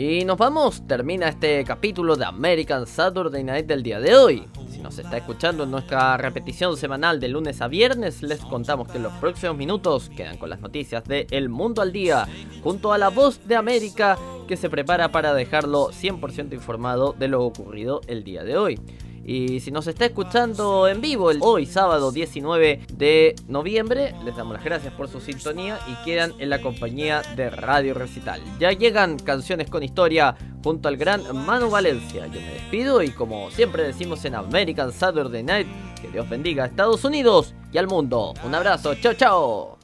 Y 0.00 0.24
nos 0.24 0.38
vamos, 0.38 0.86
termina 0.86 1.28
este 1.28 1.64
capítulo 1.64 2.14
de 2.14 2.24
American 2.24 2.86
Saturday 2.86 3.42
Night 3.42 3.66
del 3.66 3.82
día 3.82 3.98
de 3.98 4.14
hoy. 4.14 4.46
Si 4.70 4.78
nos 4.78 4.96
está 4.96 5.16
escuchando 5.16 5.64
en 5.64 5.72
nuestra 5.72 6.16
repetición 6.16 6.76
semanal 6.76 7.18
de 7.18 7.26
lunes 7.26 7.60
a 7.60 7.66
viernes, 7.66 8.22
les 8.22 8.38
contamos 8.38 8.86
que 8.86 8.98
en 8.98 9.02
los 9.02 9.12
próximos 9.14 9.56
minutos 9.56 10.08
quedan 10.10 10.36
con 10.36 10.50
las 10.50 10.60
noticias 10.60 11.02
de 11.02 11.26
El 11.32 11.48
Mundo 11.48 11.82
al 11.82 11.90
Día, 11.90 12.28
junto 12.62 12.92
a 12.92 12.98
la 12.98 13.08
voz 13.08 13.44
de 13.48 13.56
América 13.56 14.16
que 14.46 14.56
se 14.56 14.70
prepara 14.70 15.10
para 15.10 15.34
dejarlo 15.34 15.88
100% 15.88 16.52
informado 16.52 17.12
de 17.18 17.26
lo 17.26 17.42
ocurrido 17.42 18.00
el 18.06 18.22
día 18.22 18.44
de 18.44 18.56
hoy. 18.56 18.80
Y 19.28 19.60
si 19.60 19.70
nos 19.70 19.86
está 19.86 20.06
escuchando 20.06 20.88
en 20.88 21.02
vivo 21.02 21.30
el 21.30 21.40
hoy 21.42 21.66
sábado 21.66 22.10
19 22.10 22.86
de 22.90 23.36
noviembre, 23.46 24.14
les 24.24 24.34
damos 24.34 24.54
las 24.54 24.64
gracias 24.64 24.94
por 24.94 25.06
su 25.06 25.20
sintonía 25.20 25.78
y 25.86 26.02
quedan 26.02 26.32
en 26.38 26.48
la 26.48 26.62
compañía 26.62 27.20
de 27.36 27.50
Radio 27.50 27.92
Recital. 27.92 28.40
Ya 28.58 28.72
llegan 28.72 29.18
canciones 29.18 29.68
con 29.68 29.82
historia 29.82 30.34
junto 30.64 30.88
al 30.88 30.96
gran 30.96 31.44
Manu 31.44 31.68
Valencia. 31.68 32.26
Yo 32.28 32.40
me 32.40 32.54
despido 32.54 33.02
y 33.02 33.10
como 33.10 33.50
siempre 33.50 33.82
decimos 33.82 34.24
en 34.24 34.34
American 34.34 34.92
Saturday 34.92 35.42
Night, 35.42 35.68
que 36.00 36.08
Dios 36.08 36.26
bendiga 36.26 36.64
a 36.64 36.68
Estados 36.68 37.04
Unidos 37.04 37.54
y 37.70 37.76
al 37.76 37.86
mundo. 37.86 38.32
Un 38.46 38.54
abrazo, 38.54 38.94
chao 38.94 39.12
chao. 39.12 39.77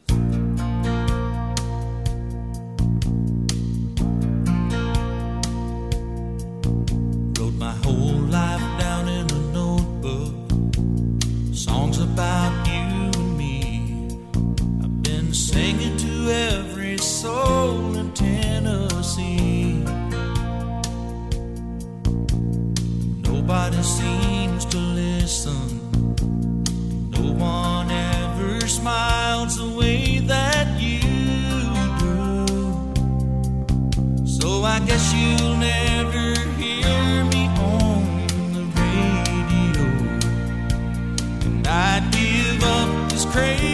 Soul 17.25 17.97
in 17.97 18.13
Tennessee. 18.13 19.83
Nobody 23.29 23.83
seems 23.83 24.63
to 24.67 24.79
listen. 25.03 25.65
No 27.17 27.25
one 27.33 27.91
ever 27.91 28.69
smiles 28.69 29.57
the 29.57 29.71
way 29.81 30.19
that 30.33 30.67
you 30.87 31.01
do. 32.05 32.21
So 34.37 34.49
I 34.75 34.79
guess 34.89 35.05
you'll 35.19 35.57
never 35.77 36.27
hear 36.61 37.25
me 37.33 37.43
on 37.79 38.01
the 38.57 38.65
radio. 38.83 39.85
And 41.47 41.67
I'd 41.67 42.05
give 42.19 42.61
up 42.77 42.91
this 43.11 43.25
crazy 43.33 43.74